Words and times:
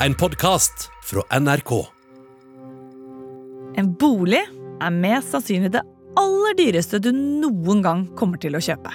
en 0.00 0.14
podkast 0.14 0.90
fra 1.04 1.22
NRK. 1.40 1.72
En 3.80 3.88
bolig 3.96 4.42
er 4.82 4.92
mest 4.92 5.32
sannsynlig 5.32 5.70
det 5.72 5.82
aller 6.20 6.56
dyreste 6.58 7.00
du 7.00 7.08
noen 7.16 7.80
gang 7.84 8.02
kommer 8.18 8.40
til 8.40 8.56
å 8.56 8.62
kjøpe. 8.62 8.92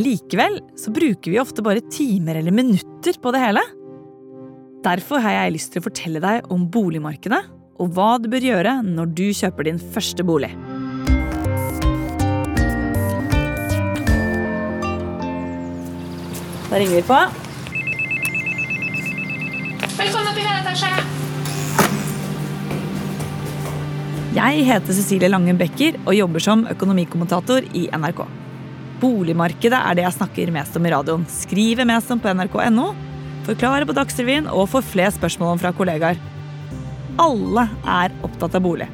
Likevel 0.00 0.58
så 0.78 0.92
bruker 0.92 1.32
vi 1.32 1.40
ofte 1.40 1.64
bare 1.64 1.84
timer 1.92 2.40
eller 2.40 2.54
minutter 2.54 3.16
på 3.20 3.32
det 3.32 3.40
hele. 3.42 3.62
Derfor 4.84 5.22
har 5.24 5.38
jeg 5.38 5.54
lyst 5.56 5.72
til 5.72 5.82
å 5.82 5.86
fortelle 5.86 6.20
deg 6.20 6.50
om 6.52 6.66
boligmarkedet 6.72 7.42
og 7.80 7.94
hva 7.96 8.16
du 8.20 8.28
bør 8.32 8.44
gjøre 8.44 8.74
når 8.84 9.14
du 9.16 9.24
kjøper 9.36 9.68
din 9.70 9.80
første 9.80 10.26
bolig. 10.26 10.52
Da 16.68 16.80
ringer 16.80 17.00
vi 17.00 17.08
på. 17.08 17.41
Velkommen 19.92 20.32
til 20.32 20.46
fjerde 20.46 20.60
etasje. 20.62 20.90
Jeg 24.32 24.62
heter 24.64 24.96
Cecilie 24.96 25.28
Langen 25.28 25.58
Becker 25.60 25.98
og 26.06 26.16
jobber 26.16 26.40
som 26.40 26.62
økonomikommentator 26.70 27.66
i 27.76 27.82
NRK. 27.92 28.22
Boligmarkedet 29.02 29.76
er 29.76 29.98
det 29.98 30.06
jeg 30.06 30.16
snakker 30.16 30.54
mest 30.54 30.78
om 30.80 30.88
i 30.88 30.94
radioen, 30.94 31.26
skriver 31.28 31.84
mest 31.90 32.08
om 32.14 32.22
på 32.22 32.32
nrk.no, 32.32 32.86
forklarer 33.44 33.84
på 33.84 33.96
Dagsrevyen 33.98 34.48
og 34.48 34.70
får 34.72 34.88
flest 34.94 35.20
spørsmål 35.20 35.58
om 35.58 35.60
fra 35.60 35.74
kollegaer. 35.76 36.16
Alle 37.20 37.68
er 37.84 38.16
opptatt 38.24 38.56
av 38.56 38.64
bolig. 38.64 38.88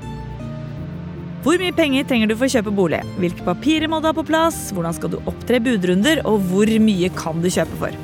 Hvor 1.44 1.62
mye 1.62 1.76
penger 1.78 2.08
trenger 2.10 2.26
du 2.26 2.34
for 2.34 2.48
å 2.48 2.54
kjøpe 2.56 2.74
bolig? 2.74 3.04
Hvilke 3.22 3.46
papirer 3.46 3.86
må 3.86 4.02
du 4.02 4.10
ha 4.10 4.16
på 4.16 4.26
plass? 4.26 4.72
Hvordan 4.74 4.98
skal 4.98 5.14
du 5.14 5.20
opptre 5.30 5.62
budrunder? 5.62 6.26
Og 6.26 6.42
hvor 6.50 6.74
mye 6.82 7.14
kan 7.14 7.38
du 7.44 7.46
kjøpe 7.46 7.78
for? 7.78 7.94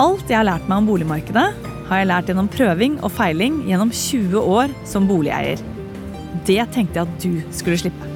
Alt 0.00 0.30
jeg 0.32 0.38
har 0.38 0.46
lært 0.48 0.68
meg 0.70 0.80
om 0.80 0.86
boligmarkedet, 0.88 1.48
har 1.90 1.98
jeg 2.00 2.08
lært 2.08 2.30
gjennom 2.30 2.46
prøving 2.48 2.94
og 3.04 3.10
feiling 3.12 3.58
gjennom 3.68 3.90
20 3.92 4.38
år 4.40 4.72
som 4.88 5.04
boligeier. 5.04 5.60
Det 6.48 6.62
tenkte 6.72 7.02
jeg 7.02 7.04
at 7.04 7.18
du 7.20 7.52
skulle 7.52 7.76
slippe. 7.82 8.08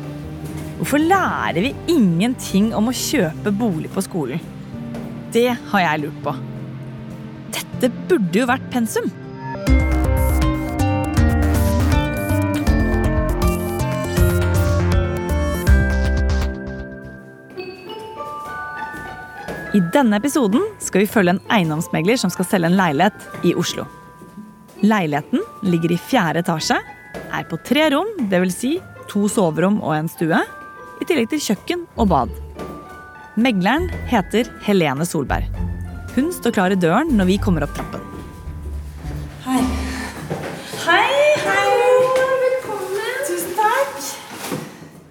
Hvorfor 0.78 1.02
lærer 1.02 1.60
vi 1.60 1.74
ingenting 1.92 2.70
om 2.78 2.88
å 2.88 2.96
kjøpe 2.96 3.52
bolig 3.58 3.91
på 3.92 4.04
skolen? 4.06 4.41
Det 5.34 5.50
har 5.74 5.84
jeg 5.84 6.04
lurt 6.06 6.24
på. 6.24 6.34
Dette 7.58 7.92
burde 8.08 8.41
jo 8.41 8.48
vært 8.48 8.72
pensum. 8.72 9.12
I 19.75 19.80
denne 19.91 20.20
episoden 20.20 20.62
skal 20.78 21.03
vi 21.03 21.11
følge 21.11 21.33
en 21.34 21.41
eiendomsmegler 21.50 22.19
som 22.20 22.30
skal 22.30 22.47
selge 22.47 22.69
en 22.70 22.77
leilighet 22.78 23.47
i 23.48 23.56
Oslo. 23.58 23.83
Leiligheten 24.86 25.41
ligger 25.66 25.91
i 25.91 25.98
fjerde 25.98 26.44
etasje, 26.44 26.77
er 27.34 27.47
på 27.50 27.58
tre 27.66 27.89
rom, 27.91 28.06
dvs. 28.31 28.55
Si 28.55 28.70
to 29.11 29.27
soverom 29.27 29.81
og 29.83 29.97
en 29.97 30.11
stue, 30.12 30.39
i 31.03 31.06
tillegg 31.08 31.33
til 31.33 31.42
kjøkken 31.42 31.83
og 31.98 32.06
bad. 32.12 32.36
Megleren 33.34 33.89
heter 34.06 34.47
Helene 34.62 35.03
Solberg. 35.11 35.48
Hun 36.14 36.28
står 36.36 36.55
klar 36.55 36.70
i 36.70 36.78
døren 36.78 37.11
når 37.19 37.33
vi 37.33 37.38
kommer 37.42 37.66
opp 37.66 37.75
trappen. 37.75 38.05
Hei. 39.48 39.59
Hei, 40.84 41.09
hei. 41.48 41.64
Velkommen. 42.44 43.19
Tusen 43.27 43.59
takk. 43.59 44.06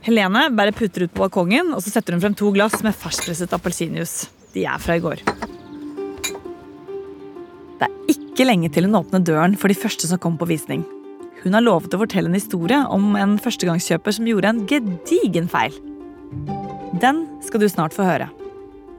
Helene 0.08 0.45
bærer 0.55 0.80
puter 0.80 1.09
ut 1.09 1.11
på 1.11 1.25
balkongen 1.25 1.75
og 1.75 1.83
så 1.83 1.92
setter 1.98 2.16
hun 2.16 2.23
frem 2.23 2.39
to 2.39 2.53
glass 2.55 2.80
med 2.88 2.95
ferskpresset 2.95 3.59
appelsinjuice. 3.59 4.31
De 4.53 4.65
er 4.69 4.81
fra 4.81 4.97
i 4.97 5.03
går. 5.03 5.21
Det 7.79 7.87
er 7.87 8.11
ikke 8.13 8.45
lenge 8.45 8.69
til 8.73 8.87
hun 8.87 8.99
åpner 9.01 9.23
døren 9.25 9.57
for 9.59 9.71
de 9.71 9.77
første 9.77 10.09
som 10.09 10.21
kommer 10.21 10.43
på 10.43 10.51
visning. 10.53 10.85
Hun 11.43 11.57
har 11.57 11.65
lovet 11.65 11.93
å 11.93 11.99
fortelle 11.99 12.29
en 12.29 12.37
historie 12.37 12.79
om 12.93 13.17
en 13.19 13.35
førstegangskjøper 13.41 14.15
som 14.15 14.29
gjorde 14.29 14.53
en 14.53 14.63
gedigen 14.69 15.49
feil. 15.52 15.75
Den 17.02 17.25
skal 17.43 17.63
du 17.63 17.67
snart 17.71 17.95
få 17.95 18.05
høre. 18.08 18.30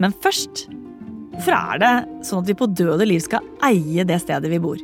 Men 0.03 0.17
først 0.25 0.67
Hvorfor 1.35 1.51
er 1.51 1.81
det 1.83 1.95
sånn 2.23 2.45
at 2.45 2.51
vi 2.51 2.55
på 2.55 2.69
død 2.71 2.93
og 2.95 3.09
liv 3.11 3.19
skal 3.25 3.43
eie 3.67 4.05
det 4.07 4.21
stedet 4.23 4.51
vi 4.53 4.61
bor? 4.63 4.79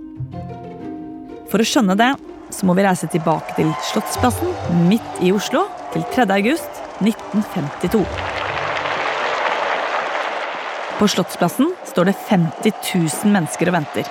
For 1.46 1.62
å 1.62 1.66
skjønne 1.66 1.94
det 1.98 2.10
så 2.50 2.66
må 2.66 2.74
vi 2.74 2.82
reise 2.88 3.06
tilbake 3.12 3.54
til 3.54 3.70
Slottsplassen 3.92 4.50
midt 4.90 5.22
i 5.22 5.30
Oslo 5.30 5.68
til 5.94 6.02
3. 6.10 6.26
august 6.40 6.82
1952. 6.98 8.39
På 11.00 11.08
Slottsplassen 11.08 11.76
står 11.84 12.04
det 12.04 12.12
50 12.28 12.72
000 13.24 13.32
mennesker 13.32 13.70
og 13.70 13.72
venter. 13.72 14.08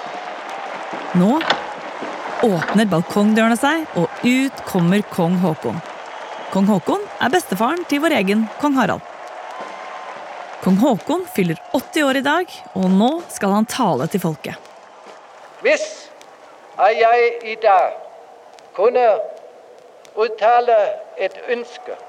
Nå 1.21 1.35
åpner 2.47 2.89
balkongdørene 2.89 3.57
seg, 3.61 3.83
og 3.93 4.09
ut 4.25 4.63
kommer 4.65 5.03
kong 5.13 5.35
Haakon. 5.43 5.77
Kong 6.49 6.65
Haakon 6.71 7.05
er 7.21 7.29
bestefaren 7.29 7.85
til 7.85 8.01
vår 8.01 8.17
egen 8.23 8.41
kong 8.57 8.79
Harald. 8.79 9.05
Kong 10.63 10.81
Haakon 10.81 11.29
fyller 11.29 11.61
80 11.77 12.09
år 12.09 12.23
i 12.23 12.25
dag, 12.25 12.57
og 12.73 12.89
nå 12.97 13.13
skal 13.37 13.53
han 13.59 13.69
tale 13.69 14.09
til 14.09 14.25
folket. 14.25 14.57
Hvis 15.61 15.87
jeg 16.97 17.31
i 17.53 17.57
dag 17.61 17.99
kunne 18.73 19.07
uttale 20.17 20.83
et 21.21 21.37
ønske 21.53 22.01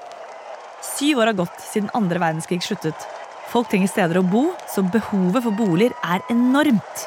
Syv 0.81 1.19
år 1.21 1.35
har 1.35 1.37
gått 1.37 1.59
siden 1.61 1.91
andre 1.93 2.17
verdenskrig 2.23 2.63
sluttet. 2.65 3.20
Folk 3.51 3.67
trenger 3.67 3.91
steder 3.91 4.21
å 4.21 4.23
bo, 4.23 4.45
så 4.71 4.85
behovet 4.87 5.43
for 5.43 5.57
boliger 5.59 5.95
er 6.07 6.23
enormt. 6.31 7.07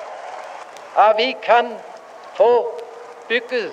Ja, 0.97 1.13
vi 1.15 1.29
kan 1.39 1.69
få 2.35 2.49
bygget 3.29 3.71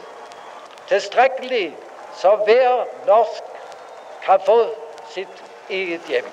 tilstrekkelig 0.87 1.73
så 2.21 2.37
hver 2.47 2.87
norsk 3.09 3.51
kan 4.23 4.39
få 4.47 4.59
sitt 5.11 5.43
eget 5.71 6.07
hjem. 6.11 6.31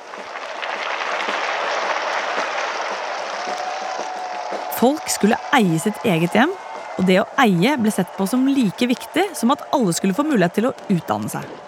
Folk 4.77 5.09
skulle 5.09 5.39
eie 5.57 5.79
sitt 5.81 6.05
eget 6.05 6.37
hjem, 6.37 6.53
og 6.99 7.07
det 7.09 7.17
å 7.23 7.29
eie 7.41 7.73
ble 7.81 7.93
sett 7.93 8.13
på 8.13 8.29
som 8.29 8.45
like 8.45 8.85
viktig 8.89 9.31
som 9.37 9.49
at 9.57 9.65
alle 9.73 9.95
skulle 9.97 10.13
få 10.13 10.25
mulighet 10.27 10.59
til 10.59 10.69
å 10.69 10.77
utdanne 10.93 11.33
seg. 11.33 11.66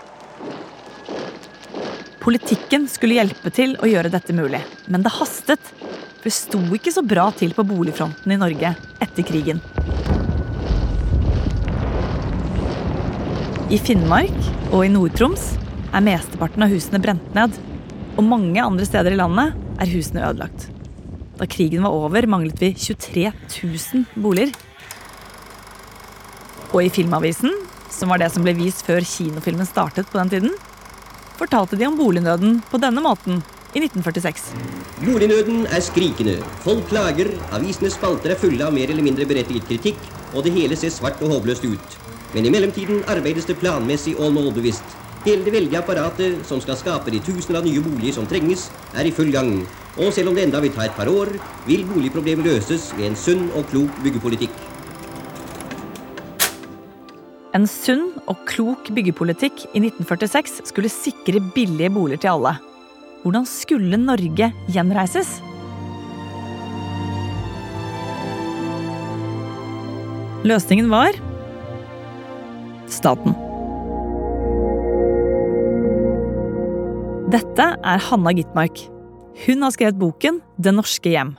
Politikken 2.19 2.83
skulle 2.91 3.15
hjelpe 3.15 3.47
til 3.55 3.77
å 3.79 3.87
gjøre 3.87 4.11
dette 4.11 4.33
mulig, 4.35 4.59
men 4.91 5.03
det 5.05 5.13
hastet. 5.15 5.71
For 6.19 6.27
det 6.27 6.35
sto 6.35 6.59
ikke 6.75 6.91
så 6.91 7.03
bra 7.07 7.29
til 7.31 7.53
på 7.55 7.63
boligfronten 7.63 8.33
i 8.35 8.39
Norge 8.39 8.73
etter 8.99 9.23
krigen. 9.23 9.61
I 13.71 13.79
Finnmark 13.79 14.35
og 14.73 14.83
i 14.83 14.91
Nord-Troms 14.91 15.45
er 15.93 16.03
mesteparten 16.03 16.65
av 16.65 16.73
husene 16.73 16.99
brent 16.99 17.35
ned. 17.37 17.55
Og 18.17 18.25
mange 18.27 18.59
andre 18.59 18.87
steder 18.89 19.15
i 19.15 19.19
landet 19.19 19.55
er 19.79 19.93
husene 19.93 20.25
ødelagt. 20.27 20.67
Da 21.39 21.47
krigen 21.47 21.85
var 21.87 21.95
over, 21.95 22.27
manglet 22.27 22.59
vi 22.59 22.73
23 22.75 23.29
000 23.31 24.07
boliger. 24.19 24.51
Og 26.73 26.83
i 26.83 26.91
Filmavisen, 26.91 27.55
som 27.95 28.11
var 28.11 28.19
det 28.19 28.33
som 28.33 28.43
ble 28.43 28.57
vist 28.59 28.83
før 28.85 29.07
kinofilmen 29.07 29.69
startet 29.69 30.11
på 30.11 30.19
den 30.19 30.33
tiden, 30.35 30.59
fortalte 31.39 31.79
de 31.79 31.87
om 31.87 31.97
bolignøden 31.97 32.59
på 32.71 32.79
denne 32.81 33.03
måten 33.03 33.41
i 33.73 33.81
1946. 33.81 34.53
Bolignøden 35.05 35.65
er 35.69 35.83
skrikende. 35.85 36.37
Folk 36.65 36.87
klager, 36.89 37.29
avisenes 37.55 37.95
spalter 37.97 38.33
er 38.33 38.39
fulle 38.41 38.65
av 38.65 38.73
mer 38.75 38.89
eller 38.91 39.05
mindre 39.05 39.27
berettiget 39.29 39.67
kritikk, 39.69 39.99
og 40.33 40.45
det 40.45 40.55
hele 40.55 40.77
ser 40.79 40.93
svart 40.93 41.21
og 41.23 41.35
håpløst 41.35 41.67
ut. 41.69 41.99
Men 42.33 42.45
i 42.45 42.53
mellomtiden 42.53 43.03
arbeides 43.09 43.47
det 43.49 43.57
planmessig 43.61 44.15
og 44.19 44.33
målbevisst. 44.35 44.97
Hele 45.25 45.43
det 45.43 45.53
veldige 45.53 45.81
apparatet 45.81 46.45
som 46.47 46.61
skal 46.63 46.77
skape 46.79 47.11
de 47.11 47.19
tusener 47.25 47.59
av 47.59 47.67
nye 47.67 47.83
boliger 47.83 48.15
som 48.15 48.27
trenges, 48.29 48.69
er 48.95 49.09
i 49.09 49.13
full 49.15 49.31
gang. 49.35 49.51
Og 49.99 50.13
selv 50.15 50.31
om 50.31 50.37
det 50.37 50.47
enda 50.47 50.61
vil 50.63 50.73
ta 50.75 50.85
et 50.87 50.95
par 50.95 51.11
år, 51.11 51.33
vil 51.67 51.85
boligproblemet 51.89 52.47
løses 52.47 52.91
ved 52.95 53.11
en 53.11 53.19
sunn 53.19 53.49
og 53.51 53.67
klok 53.73 54.03
byggepolitikk. 54.05 54.68
En 57.57 57.65
sunn 57.65 58.11
og 58.29 58.43
klok 58.45 58.91
byggepolitikk 58.93 59.63
i 59.73 59.79
1946 59.81 60.59
skulle 60.69 60.91
sikre 60.93 61.41
billige 61.55 61.89
boliger 61.89 62.21
til 62.21 62.35
alle. 62.35 62.51
Hvordan 63.23 63.47
skulle 63.49 63.97
Norge 63.97 64.51
gjenreises? 64.69 65.39
Løsningen 70.45 70.91
var 70.93 71.17
staten. 72.87 73.33
Dette 77.33 77.65
er 77.81 78.07
Hanna 78.11 78.31
Gitmark. 78.37 78.77
Hun 79.47 79.65
har 79.65 79.73
skrevet 79.73 79.97
boken 79.99 80.39
Det 80.57 80.73
norske 80.77 81.17
hjem. 81.17 81.33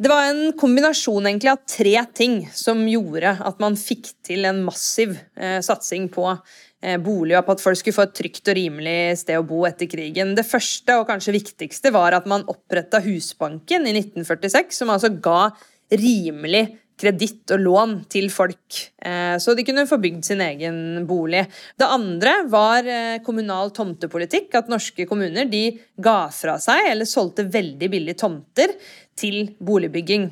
Det 0.00 0.08
var 0.08 0.24
en 0.24 0.52
kombinasjon 0.58 1.26
egentlig 1.28 1.50
av 1.52 1.60
tre 1.68 1.94
ting 2.16 2.38
som 2.56 2.80
gjorde 2.88 3.36
at 3.44 3.60
man 3.62 3.76
fikk 3.78 4.08
til 4.24 4.48
en 4.48 4.62
massiv 4.64 5.14
eh, 5.36 5.60
satsing 5.62 6.08
på 6.12 6.24
eh, 6.32 6.96
bolig, 7.02 7.36
og 7.38 7.44
på 7.46 7.56
at 7.56 7.62
folk 7.62 7.78
skulle 7.78 7.98
få 7.98 8.06
et 8.08 8.16
trygt 8.16 8.48
og 8.50 8.56
rimelig 8.58 8.96
sted 9.20 9.38
å 9.38 9.46
bo 9.46 9.62
etter 9.68 9.90
krigen. 9.92 10.34
Det 10.38 10.46
første 10.48 10.96
og 10.98 11.06
kanskje 11.10 11.36
viktigste 11.36 11.92
var 11.94 12.16
at 12.16 12.26
man 12.30 12.46
oppretta 12.50 13.02
Husbanken 13.04 13.86
i 13.86 13.94
1946, 14.00 14.80
som 14.80 14.94
altså 14.94 15.12
ga 15.12 15.52
rimelig 15.92 16.64
kreditt 17.02 17.50
og 17.54 17.62
lån 17.62 17.94
til 18.12 18.28
folk, 18.32 18.78
eh, 19.02 19.34
så 19.42 19.56
de 19.58 19.64
kunne 19.66 19.88
få 19.90 19.98
bygd 20.02 20.24
sin 20.26 20.42
egen 20.44 21.06
bolig. 21.08 21.44
Det 21.78 21.88
andre 21.88 22.36
var 22.50 22.86
eh, 22.86 23.18
kommunal 23.26 23.74
tomtepolitikk. 23.74 24.54
At 24.58 24.70
norske 24.70 25.06
kommuner 25.10 25.48
de 25.50 25.64
ga 26.02 26.28
fra 26.34 26.58
seg 26.62 26.92
eller 26.92 27.08
solgte 27.08 27.48
veldig 27.50 27.90
billige 27.90 28.20
tomter 28.22 28.76
til 29.18 29.56
boligbygging. 29.58 30.30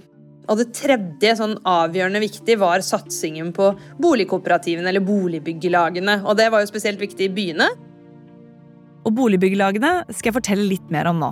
Og 0.51 0.59
det 0.59 0.71
tredje 0.75 1.37
sånn 1.39 1.59
avgjørende 1.69 2.23
viktig 2.23 2.57
var 2.59 2.83
satsingen 2.83 3.53
på 3.55 3.71
boligkooperativene 4.03 4.91
eller 4.91 5.05
boligbyggelagene. 5.05 6.21
Og 6.25 6.39
det 6.39 6.49
var 6.51 6.65
jo 6.65 6.71
spesielt 6.71 7.03
viktig 7.03 7.29
i 7.29 7.35
byene. 7.35 7.69
Og 9.07 9.15
boligbyggelagene 9.17 9.93
skal 10.11 10.31
jeg 10.31 10.39
fortelle 10.41 10.67
litt 10.73 10.91
mer 10.93 11.09
om 11.11 11.23
nå. 11.23 11.31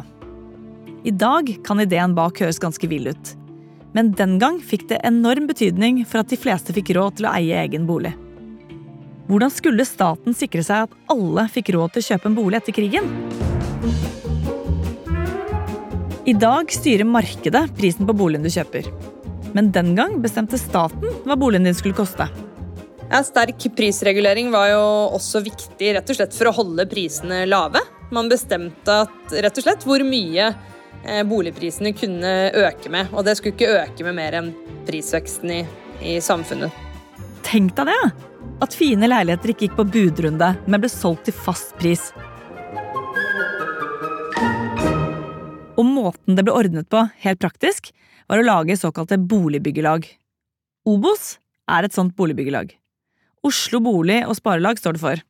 I 1.06 1.14
dag 1.14 1.50
kan 1.67 1.82
ideen 1.82 2.14
bak 2.17 2.40
høres 2.43 2.61
ganske 2.62 2.90
vill 2.90 3.11
ut. 3.11 3.35
Men 3.96 4.12
den 4.17 4.37
gang 4.43 4.58
fikk 4.61 4.88
det 4.90 5.00
enorm 5.06 5.46
betydning 5.49 6.02
for 6.06 6.23
at 6.23 6.32
de 6.32 6.38
fleste 6.40 6.75
fikk 6.76 6.93
råd 6.96 7.19
til 7.19 7.29
å 7.29 7.35
eie 7.38 7.62
egen 7.64 7.87
bolig. 7.88 8.12
Hvordan 9.29 9.52
skulle 9.52 9.85
staten 9.85 10.37
sikre 10.37 10.64
seg 10.64 10.88
at 10.88 11.12
alle 11.12 11.44
fikk 11.52 11.75
råd 11.76 11.94
til 11.94 12.05
å 12.05 12.08
kjøpe 12.12 12.31
en 12.31 12.37
bolig 12.37 12.61
etter 12.61 12.76
krigen? 12.76 13.08
I 16.29 16.35
dag 16.37 16.73
styrer 16.73 17.08
markedet 17.08 17.64
prisen 17.76 18.08
på 18.08 18.17
boligen 18.17 18.44
du 18.44 18.52
kjøper. 18.52 18.88
Men 19.56 19.70
den 19.73 19.94
gang 19.96 20.19
bestemte 20.25 20.61
staten 20.61 21.25
hva 21.25 21.37
boligen 21.40 21.69
din 21.69 21.76
skulle 21.76 21.96
koste. 21.96 22.26
Ja, 23.08 23.23
sterk 23.25 23.64
prisregulering 23.76 24.50
var 24.52 24.69
jo 24.69 24.82
også 25.17 25.40
viktig 25.44 25.94
rett 25.96 26.11
og 26.12 26.19
slett 26.19 26.35
for 26.37 26.50
å 26.50 26.56
holde 26.58 26.85
prisene 26.90 27.46
lave. 27.49 27.81
Man 28.12 28.29
bestemte 28.29 28.99
at, 29.06 29.32
rett 29.32 29.61
og 29.61 29.64
slett 29.64 29.87
hvor 29.88 30.05
mye 30.05 30.50
boligprisene 31.28 31.94
kunne 31.96 32.32
øke 32.56 32.90
med. 32.92 33.12
Og 33.14 33.24
det 33.26 33.36
skulle 33.38 33.54
ikke 33.56 33.82
øke 33.82 34.06
med 34.06 34.16
mer 34.18 34.38
enn 34.40 34.50
prisveksten 34.88 35.52
i, 35.54 35.60
i 36.02 36.18
samfunnet. 36.24 36.74
Tenk 37.46 37.76
deg 37.78 37.92
det! 37.92 38.00
At 38.64 38.74
fine 38.74 39.06
leiligheter 39.06 39.52
ikke 39.52 39.68
gikk 39.68 39.76
på 39.78 39.86
budrunde, 39.92 40.50
men 40.66 40.82
ble 40.82 40.90
solgt 40.90 41.28
til 41.28 41.36
fast 41.36 41.76
pris. 41.78 42.08
Og 45.78 45.86
måten 45.86 46.34
det 46.34 46.42
ble 46.46 46.56
ordnet 46.58 46.88
på, 46.90 47.04
helt 47.22 47.40
praktisk, 47.42 47.92
var 48.28 48.42
å 48.42 48.46
lage 48.46 48.76
såkalte 48.76 49.20
boligbyggelag. 49.30 50.08
Obos 50.88 51.36
er 51.70 51.86
et 51.86 51.94
sånt 51.94 52.16
boligbyggelag. 52.18 52.72
Oslo 53.46 53.80
Bolig 53.84 54.24
og 54.26 54.34
Sparelag 54.36 54.80
står 54.80 54.96
det 54.96 55.02
for. 55.04 55.22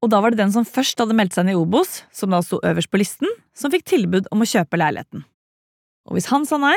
Og 0.00 0.08
da 0.08 0.22
var 0.24 0.32
det 0.32 0.40
den 0.40 0.52
som 0.52 0.64
først 0.64 1.00
hadde 1.02 1.12
meldt 1.16 1.34
seg 1.36 1.44
inn 1.44 1.52
i 1.52 1.58
Obos, 1.60 1.98
som 2.16 2.32
da 2.32 2.40
sto 2.40 2.56
øverst 2.64 2.88
på 2.88 3.02
listen, 3.02 3.28
som 3.52 3.72
fikk 3.72 3.84
tilbud 3.90 4.30
om 4.32 4.40
å 4.40 4.48
kjøpe 4.48 4.78
leiligheten. 4.80 5.26
Og 6.08 6.16
hvis 6.16 6.30
han 6.30 6.46
sa 6.48 6.56
nei, 6.60 6.76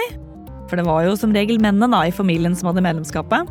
for 0.67 0.75
det 0.75 0.83
var 0.83 1.05
jo 1.05 1.13
som 1.15 1.31
regel 1.35 1.61
mennene 1.63 2.01
i 2.09 2.11
familien 2.11 2.55
som 2.59 2.67
hadde 2.67 2.83
medlemskapet, 2.83 3.47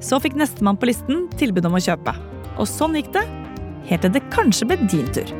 så 0.00 0.16
fikk 0.24 0.38
nestemann 0.40 0.80
på 0.80 0.88
listen 0.88 1.26
tilbud 1.36 1.68
om 1.68 1.76
å 1.76 1.82
kjøpe. 1.84 2.14
Og 2.56 2.64
sånn 2.68 2.96
gikk 2.96 3.12
det, 3.18 3.26
helt 3.90 4.06
til 4.06 4.16
det 4.16 4.24
kanskje 4.32 4.70
ble 4.70 4.80
din 4.88 5.12
tur. 5.12 5.36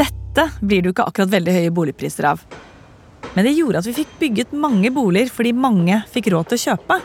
Dette 0.00 0.48
blir 0.62 0.80
det 0.80 0.88
jo 0.88 0.96
ikke 0.96 1.10
akkurat 1.12 1.36
veldig 1.36 1.58
høye 1.58 1.76
boligpriser 1.76 2.32
av. 2.32 2.40
Men 3.36 3.44
det 3.44 3.52
gjorde 3.58 3.84
at 3.84 3.92
vi 3.92 3.98
fikk 4.00 4.16
bygget 4.16 4.56
mange 4.56 4.88
boliger 4.96 5.28
fordi 5.28 5.52
mange 5.52 6.00
fikk 6.08 6.32
råd 6.32 6.54
til 6.54 6.56
å 6.56 6.66
kjøpe. 6.70 7.02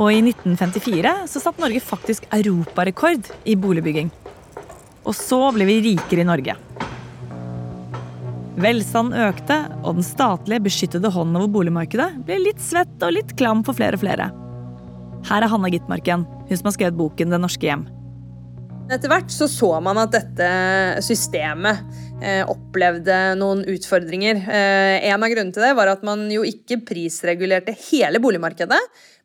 Og 0.00 0.08
i 0.12 0.20
1954 0.24 1.14
så 1.28 1.42
satte 1.42 1.62
Norge 1.62 1.82
faktisk 1.84 2.26
europarekord 2.32 3.28
i 3.44 3.56
boligbygging. 3.60 4.10
Og 5.02 5.16
så 5.18 5.40
ble 5.54 5.66
vi 5.68 5.80
rikere 5.90 6.24
i 6.24 6.28
Norge. 6.28 6.56
Velstanden 8.62 9.16
økte, 9.16 9.56
og 9.80 9.96
den 9.98 10.06
statlige 10.06 10.64
beskyttede 10.66 11.10
hånden 11.12 11.40
over 11.40 11.50
boligmarkedet 11.54 12.10
ble 12.26 12.36
litt 12.42 12.60
svett 12.62 13.00
og 13.04 13.16
litt 13.16 13.32
klam 13.38 13.64
for 13.66 13.76
flere 13.76 13.96
og 13.96 14.04
flere. 14.04 14.28
Her 15.28 15.44
er 15.44 15.50
Hanna 15.50 15.70
Gitmarken, 15.72 16.26
hun 16.48 16.56
som 16.58 16.68
har 16.68 16.76
skrevet 16.76 16.98
boken 16.98 17.30
'Det 17.30 17.40
norske 17.40 17.66
hjem'. 17.66 17.88
Etter 18.92 19.08
hvert 19.08 19.30
så, 19.30 19.46
så 19.48 19.70
man 19.80 20.00
at 20.02 20.12
dette 20.12 20.48
systemet 21.06 21.80
eh, 22.20 22.42
opplevde 22.44 23.34
noen 23.38 23.62
utfordringer. 23.70 24.42
Eh, 24.42 25.06
en 25.08 25.22
av 25.22 25.30
grunnene 25.30 25.54
til 25.54 25.64
det 25.64 25.72
var 25.78 25.92
at 25.92 26.02
man 26.04 26.26
jo 26.32 26.42
ikke 26.44 26.82
prisregulerte 26.84 27.76
hele 27.88 28.20
boligmarkedet, 28.20 28.80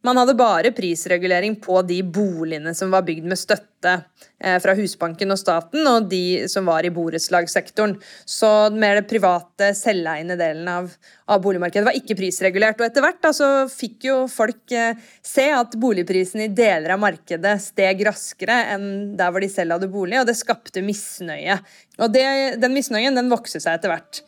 man 0.06 0.18
hadde 0.18 0.36
bare 0.38 0.72
prisregulering 0.72 1.56
på 1.62 1.82
de 1.82 2.02
boligene 2.04 2.74
som 2.78 2.92
var 2.94 3.06
bygd 3.08 3.26
med 3.28 3.40
støtte 3.40 3.94
eh, 4.40 4.58
fra 4.62 4.76
Husbanken 4.78 5.34
og 5.34 5.40
staten, 5.42 5.82
og 5.90 6.08
de 6.12 6.46
som 6.52 6.70
var 6.70 6.86
i 6.86 6.92
borettslagssektoren. 6.94 7.96
Så 8.26 8.50
mer 8.78 9.00
det 9.00 9.08
private, 9.10 9.72
selveiende 9.78 10.38
delen 10.40 10.70
av, 10.72 10.92
av, 11.26 11.42
boligmarkedet 11.44 11.86
var 11.90 11.98
ikke 11.98 12.18
prisregulert. 12.20 12.80
Og 12.80 12.88
etter 12.88 13.04
hvert 13.04 13.22
da, 13.26 13.34
så 13.36 13.50
fikk 13.74 14.10
jo 14.10 14.20
folk 14.32 14.76
eh, 14.76 15.00
se 15.26 15.50
at 15.54 15.78
boligprisen 15.82 16.46
i 16.46 16.52
deler 16.54 16.94
av 16.96 17.02
markedet 17.04 17.58
steg 17.66 18.06
raskere 18.08 18.62
enn 18.76 18.90
der 19.18 19.34
hvor 19.34 19.44
de 19.44 19.52
selv 19.52 19.76
hadde 19.78 19.92
bolig, 19.92 20.22
og 20.22 20.30
det 20.30 20.38
skapte 20.40 20.86
misnøye. 20.86 21.58
Og 21.98 22.14
det, 22.14 22.28
den 22.62 22.78
misnøyen 22.78 23.18
den 23.18 23.34
vokste 23.34 23.64
seg 23.64 23.80
etter 23.80 23.96
hvert. 23.96 24.22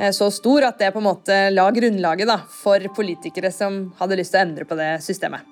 Eh, 0.00 0.12
så 0.12 0.30
stor 0.30 0.64
at 0.64 0.78
det 0.80 0.92
på 0.94 1.02
en 1.02 1.08
måte 1.10 1.38
la 1.52 1.68
grunnlaget 1.74 2.28
da, 2.30 2.40
for 2.48 2.84
politikere 2.96 3.52
som 3.52 3.90
hadde 4.00 4.20
lyst 4.20 4.32
til 4.32 4.40
å 4.40 4.46
endre 4.46 4.68
på 4.68 4.78
det 4.78 4.92
systemet. 5.04 5.44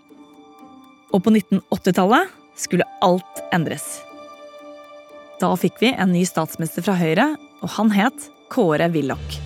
Og 1.13 1.23
på 1.25 1.33
1980-tallet 1.35 2.33
skulle 2.59 2.89
alt 3.05 3.43
endres. 3.55 3.99
Da 5.39 5.53
fikk 5.57 5.79
vi 5.83 5.93
en 5.93 6.13
ny 6.13 6.25
statsminister 6.27 6.85
fra 6.85 6.97
Høyre, 6.99 7.35
og 7.63 7.77
han 7.77 7.93
het 7.95 8.27
Kåre 8.53 8.89
Willoch. 8.95 9.39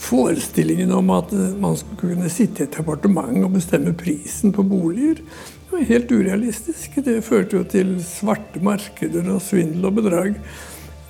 Forestillingen 0.00 0.90
om 0.92 1.08
at 1.14 1.30
man 1.60 1.76
skulle 1.78 2.16
kunne 2.16 2.32
sitte 2.32 2.62
i 2.62 2.66
et 2.66 2.74
departement 2.76 3.38
og 3.44 3.54
bestemme 3.54 3.94
prisen 3.96 4.52
på 4.52 4.64
boliger, 4.66 5.22
det 5.66 5.72
var 5.72 5.88
helt 5.88 6.12
urealistisk. 6.12 6.98
Det 7.04 7.16
førte 7.26 7.58
jo 7.58 7.64
til 7.68 7.96
svarte 8.04 8.60
markeder 8.64 9.28
og 9.34 9.42
svindel 9.44 9.88
og 9.88 9.96
bedrag. 9.98 10.36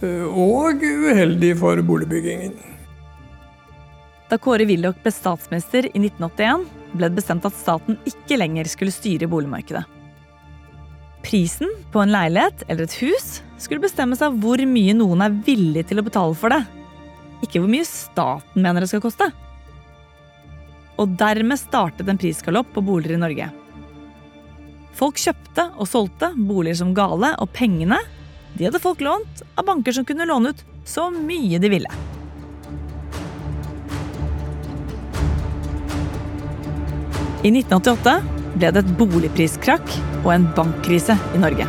Eh, 0.03 0.25
og 0.27 0.83
uheldig 0.83 1.53
for 1.61 1.83
boligbyggingen. 1.87 2.57
Da 4.31 4.39
Kåre 4.43 4.67
Willoch 4.67 4.99
ble 5.03 5.13
statsminister 5.15 5.87
i 5.87 6.01
1981, 6.01 6.65
ble 6.97 7.11
det 7.11 7.19
bestemt 7.21 7.47
at 7.47 7.55
staten 7.55 7.99
ikke 8.09 8.39
lenger 8.41 8.67
skulle 8.71 8.95
styre 8.95 9.29
boligmarkedet. 9.31 9.85
Prisen 11.27 11.71
på 11.93 12.03
en 12.03 12.13
leilighet 12.15 12.65
eller 12.67 12.87
et 12.87 12.97
hus 13.03 13.41
skulle 13.59 13.83
bestemmes 13.83 14.23
av 14.23 14.35
hvor 14.43 14.61
mye 14.67 14.95
noen 14.95 15.25
er 15.25 15.39
villig 15.47 15.87
til 15.89 16.03
å 16.03 16.07
betale 16.07 16.39
for 16.39 16.55
det. 16.55 16.63
Ikke 17.43 17.63
hvor 17.63 17.71
mye 17.71 17.87
staten 17.87 18.63
mener 18.63 18.83
det 18.83 18.91
skal 18.91 19.03
koste. 19.05 19.31
Og 20.97 21.15
dermed 21.21 21.61
startet 21.61 22.09
en 22.09 22.19
prisgalopp 22.19 22.71
på 22.75 22.85
boliger 22.87 23.17
i 23.17 23.23
Norge. 23.23 23.49
Folk 24.97 25.19
kjøpte 25.21 25.69
og 25.77 25.91
solgte 25.91 26.31
boliger 26.35 26.81
som 26.81 26.95
gale, 26.97 27.35
og 27.37 27.53
pengene 27.53 28.01
de 28.57 28.65
hadde 28.65 28.81
folk 28.81 29.03
lånt 29.05 29.43
av 29.55 29.67
banker 29.69 29.93
som 29.93 30.07
kunne 30.09 30.27
låne 30.27 30.55
ut 30.55 30.63
så 30.89 31.11
mye 31.13 31.61
de 31.61 31.71
ville. 31.71 32.16
I 37.47 37.51
1988 37.53 38.13
ble 38.59 38.69
det 38.75 38.81
et 38.81 38.89
boligpriskrakk 38.99 39.93
og 40.25 40.31
en 40.33 40.47
bankkrise 40.57 41.15
i 41.37 41.39
Norge. 41.39 41.67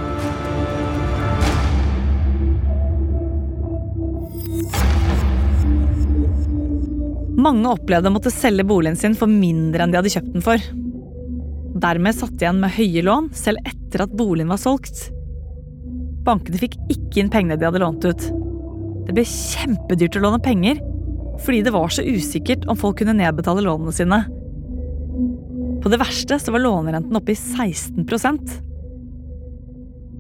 Mange 7.38 7.69
opplevde 7.69 8.10
å 8.10 8.15
måtte 8.15 8.34
selge 8.34 8.65
boligen 8.65 8.98
sin 8.98 9.13
for 9.19 9.29
mindre 9.29 9.86
enn 9.86 9.93
de 9.93 10.00
hadde 10.00 10.13
kjøpt 10.15 10.31
den 10.34 10.46
for. 10.48 10.65
Dermed 11.77 12.17
satt 12.17 12.34
de 12.34 12.48
igjen 12.48 12.63
med 12.63 12.74
høye 12.74 13.05
lån 13.05 13.29
selv 13.38 13.62
etter 13.69 14.07
at 14.07 14.15
boligen 14.17 14.50
var 14.50 14.63
solgt. 14.63 15.12
Bankene 16.25 16.63
fikk 16.63 16.79
ikke 16.89 17.22
inn 17.22 17.29
pengene 17.29 17.60
de 17.60 17.69
hadde 17.69 17.84
lånt 17.84 18.07
ut. 18.07 18.25
Det 19.05 19.13
ble 19.13 19.27
kjempedyrt 19.29 20.17
å 20.17 20.25
låne 20.25 20.41
penger 20.41 20.81
fordi 21.46 21.62
det 21.62 21.75
var 21.75 21.93
så 21.93 22.01
usikkert 22.01 22.65
om 22.65 22.81
folk 22.81 22.98
kunne 23.03 23.13
nedbetale 23.19 23.62
lånene 23.62 23.93
sine. 23.93 24.24
På 25.81 25.91
det 25.93 26.00
verste 26.01 26.39
så 26.41 26.53
var 26.53 26.63
lånerenten 26.63 27.15
oppe 27.15 27.34
i 27.34 27.38
16% 27.38 28.57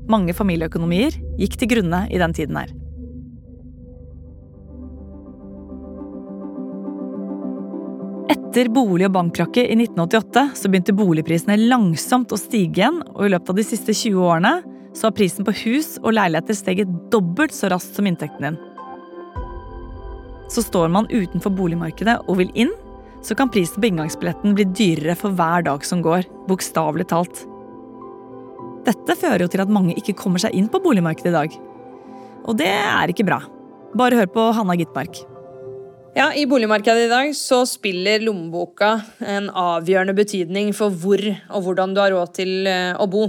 Mange 0.07 0.31
familieøkonomier 0.35 1.17
gikk 1.39 1.57
til 1.59 1.71
grunne 1.73 2.05
i 2.07 2.19
den 2.21 2.35
tiden 2.35 2.55
her. 2.55 2.69
Etter 8.31 8.71
bolig- 8.73 9.09
og 9.09 9.13
bankkrakket 9.17 9.67
i 9.67 9.75
1988 9.75 10.45
så 10.55 10.71
begynte 10.71 10.95
boligprisene 10.95 11.59
langsomt 11.67 12.31
å 12.31 12.39
stige 12.39 12.79
igjen, 12.79 13.03
og 13.13 13.27
i 13.27 13.33
løpet 13.33 13.51
av 13.51 13.59
de 13.59 13.67
siste 13.67 13.93
20 13.93 14.23
årene 14.23 14.53
så 14.97 15.09
har 15.09 15.17
prisen 15.17 15.45
på 15.45 15.53
hus 15.65 15.97
og 16.01 16.15
leiligheter 16.15 16.57
steget 16.57 16.95
dobbelt 17.11 17.53
så 17.53 17.69
raskt 17.69 17.99
som 17.99 18.07
inntekten 18.09 18.47
din. 18.47 18.59
Så 20.49 20.63
står 20.63 20.87
man 20.95 21.09
utenfor 21.11 21.51
boligmarkedet 21.53 22.21
og 22.25 22.39
vil 22.39 22.51
inn, 22.55 22.71
så 23.27 23.35
kan 23.35 23.51
prisen 23.51 23.81
på 23.83 23.89
inngangsbilletten 23.89 24.55
bli 24.55 24.65
dyrere 24.71 25.17
for 25.19 25.35
hver 25.35 25.65
dag 25.67 25.85
som 25.85 26.01
går. 26.05 26.27
Bokstavelig 26.47 27.09
talt. 27.11 27.43
Dette 28.87 29.17
fører 29.19 29.43
jo 29.43 29.51
til 29.51 29.65
at 29.65 29.71
mange 29.73 29.97
ikke 29.99 30.15
kommer 30.15 30.39
seg 30.39 30.55
inn 30.55 30.69
på 30.71 30.79
boligmarkedet 30.83 31.33
i 31.33 31.35
dag. 31.35 31.57
Og 32.47 32.55
det 32.59 32.71
er 32.71 33.11
ikke 33.11 33.27
bra. 33.27 33.41
Bare 33.97 34.21
hør 34.21 34.29
på 34.31 34.51
Hanna 34.55 34.77
Gitmark. 34.79 35.19
Ja, 36.17 36.31
I 36.33 36.47
boligmarkedet 36.49 37.03
i 37.05 37.09
dag 37.11 37.27
så 37.37 37.59
spiller 37.69 38.23
lommeboka 38.25 38.95
en 39.21 39.51
avgjørende 39.51 40.15
betydning 40.17 40.71
for 40.73 40.89
hvor 40.89 41.21
og 41.21 41.67
hvordan 41.67 41.93
du 41.93 41.99
har 42.01 42.15
råd 42.15 42.31
til 42.39 42.65
eh, 42.65 42.95
å 42.97 43.05
bo. 43.11 43.27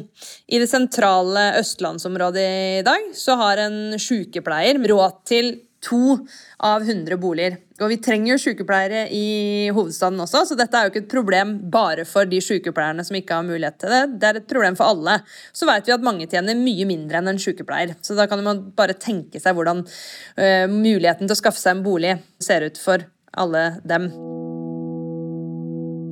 I 0.48 0.62
det 0.62 0.70
sentrale 0.70 1.50
østlandsområdet 1.58 2.46
i 2.78 2.86
dag 2.86 3.10
så 3.18 3.36
har 3.42 3.60
en 3.66 3.98
sykepleier 4.00 4.80
råd 4.88 5.18
til 5.28 5.50
to 5.84 6.18
av 6.64 6.82
100 6.82 7.18
boliger. 7.20 7.58
Og 7.78 7.92
vi 7.92 7.98
trenger 8.02 8.32
jo 8.32 8.40
sykepleiere 8.42 9.04
i 9.14 9.68
hovedstaden 9.74 10.18
også, 10.24 10.42
så 10.48 10.56
dette 10.58 10.74
er 10.74 10.86
jo 10.86 10.92
ikke 10.92 11.04
et 11.04 11.12
problem 11.12 11.54
bare 11.70 12.06
for 12.08 12.26
de 12.28 12.40
sykepleierne 12.42 13.04
som 13.06 13.18
ikke 13.18 13.38
har 13.38 13.46
mulighet 13.46 13.78
til 13.78 13.94
det. 13.94 14.00
Det 14.18 14.28
er 14.28 14.40
et 14.40 14.48
problem 14.50 14.78
for 14.78 14.90
alle. 14.90 15.20
Så 15.54 15.68
vet 15.68 15.86
vi 15.86 15.94
at 15.94 16.06
mange 16.06 16.26
tjener 16.30 16.58
mye 16.58 16.88
mindre 16.88 17.20
enn 17.20 17.32
en 17.34 17.42
sykepleier. 17.42 17.94
Så 18.02 18.18
da 18.18 18.26
kan 18.30 18.42
man 18.42 18.66
bare 18.78 18.98
tenke 18.98 19.42
seg 19.42 19.54
hvordan 19.54 19.84
uh, 19.86 20.66
muligheten 20.72 21.28
til 21.28 21.36
å 21.36 21.38
skaffe 21.38 21.62
seg 21.62 21.78
en 21.78 21.86
bolig 21.86 22.16
ser 22.42 22.66
ut 22.66 22.82
for 22.82 23.06
alle 23.38 23.68
dem. 23.86 24.10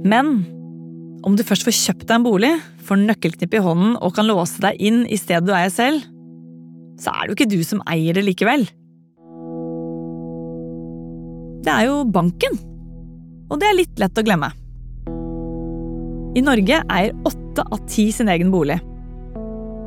Men 0.06 0.36
om 1.26 1.34
du 1.34 1.42
først 1.42 1.66
får 1.66 1.74
kjøpt 1.74 2.06
deg 2.06 2.20
en 2.20 2.26
bolig, 2.28 2.54
får 2.86 3.02
nøkkelknipp 3.02 3.58
i 3.58 3.64
hånden 3.64 3.96
og 3.98 4.14
kan 4.14 4.28
låse 4.30 4.62
deg 4.62 4.78
inn 4.78 5.02
i 5.10 5.18
stedet 5.18 5.48
du 5.48 5.56
eier 5.56 5.72
selv, 5.74 6.06
så 7.02 7.10
er 7.10 7.24
det 7.24 7.32
jo 7.32 7.40
ikke 7.40 7.54
du 7.56 7.62
som 7.66 7.82
eier 7.90 8.14
det 8.14 8.22
likevel 8.24 8.68
det 11.66 11.74
er 11.74 11.88
jo 11.88 12.04
banken. 12.06 12.58
Og 13.50 13.58
det 13.58 13.68
er 13.68 13.78
litt 13.80 13.98
lett 13.98 14.18
å 14.18 14.24
glemme. 14.26 14.52
I 16.36 16.42
Norge 16.44 16.82
eier 16.92 17.16
åtte 17.26 17.64
av 17.64 17.80
ti 17.90 18.10
sin 18.12 18.30
egen 18.30 18.52
bolig. 18.52 18.76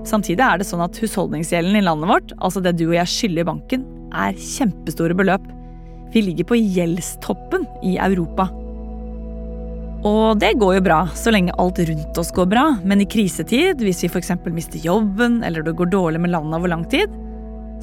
Samtidig 0.09 0.43
er 0.43 0.59
det 0.59 0.67
sånn 0.67 0.83
at 0.83 0.97
husholdningsgjelden 0.99 1.77
i 1.77 1.83
landet 1.85 2.09
vårt, 2.09 2.33
altså 2.39 2.63
det 2.63 2.75
du 2.79 2.87
og 2.89 2.97
jeg 2.97 3.13
skylder 3.13 3.47
banken, 3.47 3.85
er 4.15 4.35
kjempestore 4.39 5.15
beløp. 5.15 5.45
Vi 6.13 6.23
ligger 6.25 6.49
på 6.49 6.57
gjeldstoppen 6.57 7.67
i 7.85 7.95
Europa. 8.01 8.49
Og 10.07 10.39
det 10.39 10.55
går 10.59 10.77
jo 10.77 10.83
bra, 10.87 10.99
så 11.13 11.31
lenge 11.35 11.55
alt 11.59 11.79
rundt 11.85 12.19
oss 12.19 12.31
går 12.35 12.47
bra, 12.49 12.67
men 12.87 13.03
i 13.03 13.09
krisetid, 13.09 13.83
hvis 13.83 14.05
vi 14.05 14.11
f.eks. 14.11 14.31
mister 14.47 14.79
jobben 14.81 15.43
eller 15.43 15.63
det 15.63 15.75
går 15.77 15.91
dårlig 15.91 16.23
med 16.23 16.33
landet 16.33 16.59
over 16.59 16.71
lang 16.71 16.87
tid, 16.91 17.11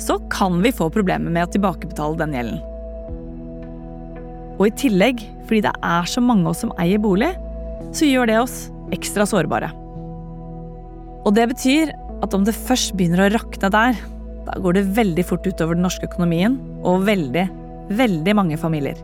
så 0.01 0.19
kan 0.33 0.59
vi 0.65 0.75
få 0.75 0.89
problemer 0.93 1.31
med 1.31 1.47
å 1.47 1.53
tilbakebetale 1.53 2.25
den 2.25 2.35
gjelden. 2.37 2.65
Og 4.57 4.69
i 4.69 4.75
tillegg, 4.79 5.21
fordi 5.47 5.63
det 5.67 5.75
er 5.85 6.09
så 6.09 6.23
mange 6.25 6.47
av 6.47 6.55
oss 6.55 6.63
som 6.65 6.73
eier 6.81 7.01
bolig, 7.03 7.33
så 7.97 8.09
gjør 8.09 8.31
det 8.31 8.39
oss 8.41 8.57
ekstra 8.95 9.27
sårbare. 9.29 9.71
Og 11.27 11.35
det 11.37 11.49
betyr 11.51 11.93
at 12.25 12.35
om 12.37 12.47
det 12.47 12.57
først 12.57 12.95
begynner 12.97 13.27
å 13.27 13.33
rakne 13.35 13.71
der, 13.73 13.99
da 14.47 14.55
går 14.63 14.79
det 14.79 14.87
veldig 14.97 15.25
fort 15.27 15.47
utover 15.47 15.77
den 15.77 15.85
norske 15.85 16.07
økonomien 16.07 16.57
og 16.87 17.05
veldig, 17.09 17.45
veldig 17.99 18.35
mange 18.39 18.59
familier. 18.61 18.99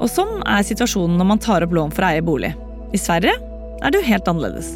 Og 0.00 0.08
sånn 0.10 0.40
er 0.48 0.66
situasjonen 0.66 1.18
når 1.20 1.28
man 1.28 1.42
tar 1.42 1.64
opp 1.64 1.74
lån 1.76 1.94
for 1.94 2.04
å 2.04 2.10
eie 2.10 2.24
bolig. 2.24 2.52
I 2.96 3.00
Sverige 3.00 3.36
er 3.80 3.92
det 3.92 4.00
jo 4.00 4.08
helt 4.08 4.30
annerledes. 4.32 4.74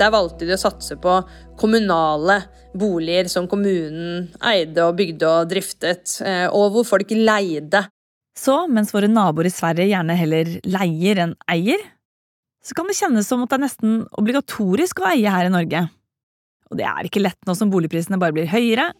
Der 0.00 0.10
valgte 0.10 0.48
de 0.48 0.56
å 0.56 0.60
satse 0.60 0.96
på 0.98 1.18
kommunale 1.60 2.40
boliger 2.74 3.28
som 3.30 3.46
kommunen 3.48 4.30
eide 4.48 4.88
og 4.88 4.96
bygde 4.98 5.28
og 5.28 5.50
driftet, 5.52 6.16
eh, 6.24 6.46
og 6.48 6.72
hvor 6.74 6.88
folk 6.88 7.12
leide 7.14 7.84
så 8.38 8.62
mens 8.68 8.92
våre 8.94 9.10
naboer 9.12 9.48
i 9.48 9.52
Sverige 9.52 9.90
gjerne 9.90 10.16
heller 10.16 10.54
leier 10.64 11.20
enn 11.26 11.34
eier, 11.52 11.82
så 12.62 12.76
kan 12.78 12.88
det 12.88 12.96
kjennes 12.96 13.28
som 13.28 13.42
at 13.42 13.50
det 13.50 13.58
er 13.58 13.64
nesten 13.66 13.96
obligatorisk 14.18 15.02
å 15.02 15.10
eie 15.10 15.30
her 15.34 15.48
i 15.48 15.52
Norge. 15.52 15.84
Og 16.70 16.78
det 16.78 16.86
er 16.88 17.08
ikke 17.08 17.22
lett 17.22 17.40
nå 17.48 17.56
som 17.58 17.72
boligprisene 17.72 18.20
bare 18.22 18.34
blir 18.36 18.48
høyere 18.48 18.92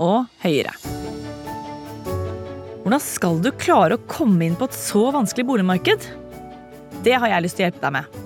og 0.00 0.30
høyere. 0.44 0.72
Hvordan 2.84 3.00
skal 3.00 3.40
du 3.44 3.50
klare 3.56 3.96
å 3.96 4.04
komme 4.08 4.46
inn 4.46 4.56
på 4.60 4.68
et 4.68 4.76
så 4.76 5.08
vanskelig 5.12 5.46
boligmarked? 5.48 6.06
Det 7.04 7.16
har 7.16 7.32
jeg 7.32 7.44
lyst 7.44 7.58
til 7.58 7.64
å 7.64 7.68
hjelpe 7.68 7.84
deg 7.84 7.96
med. 7.98 8.22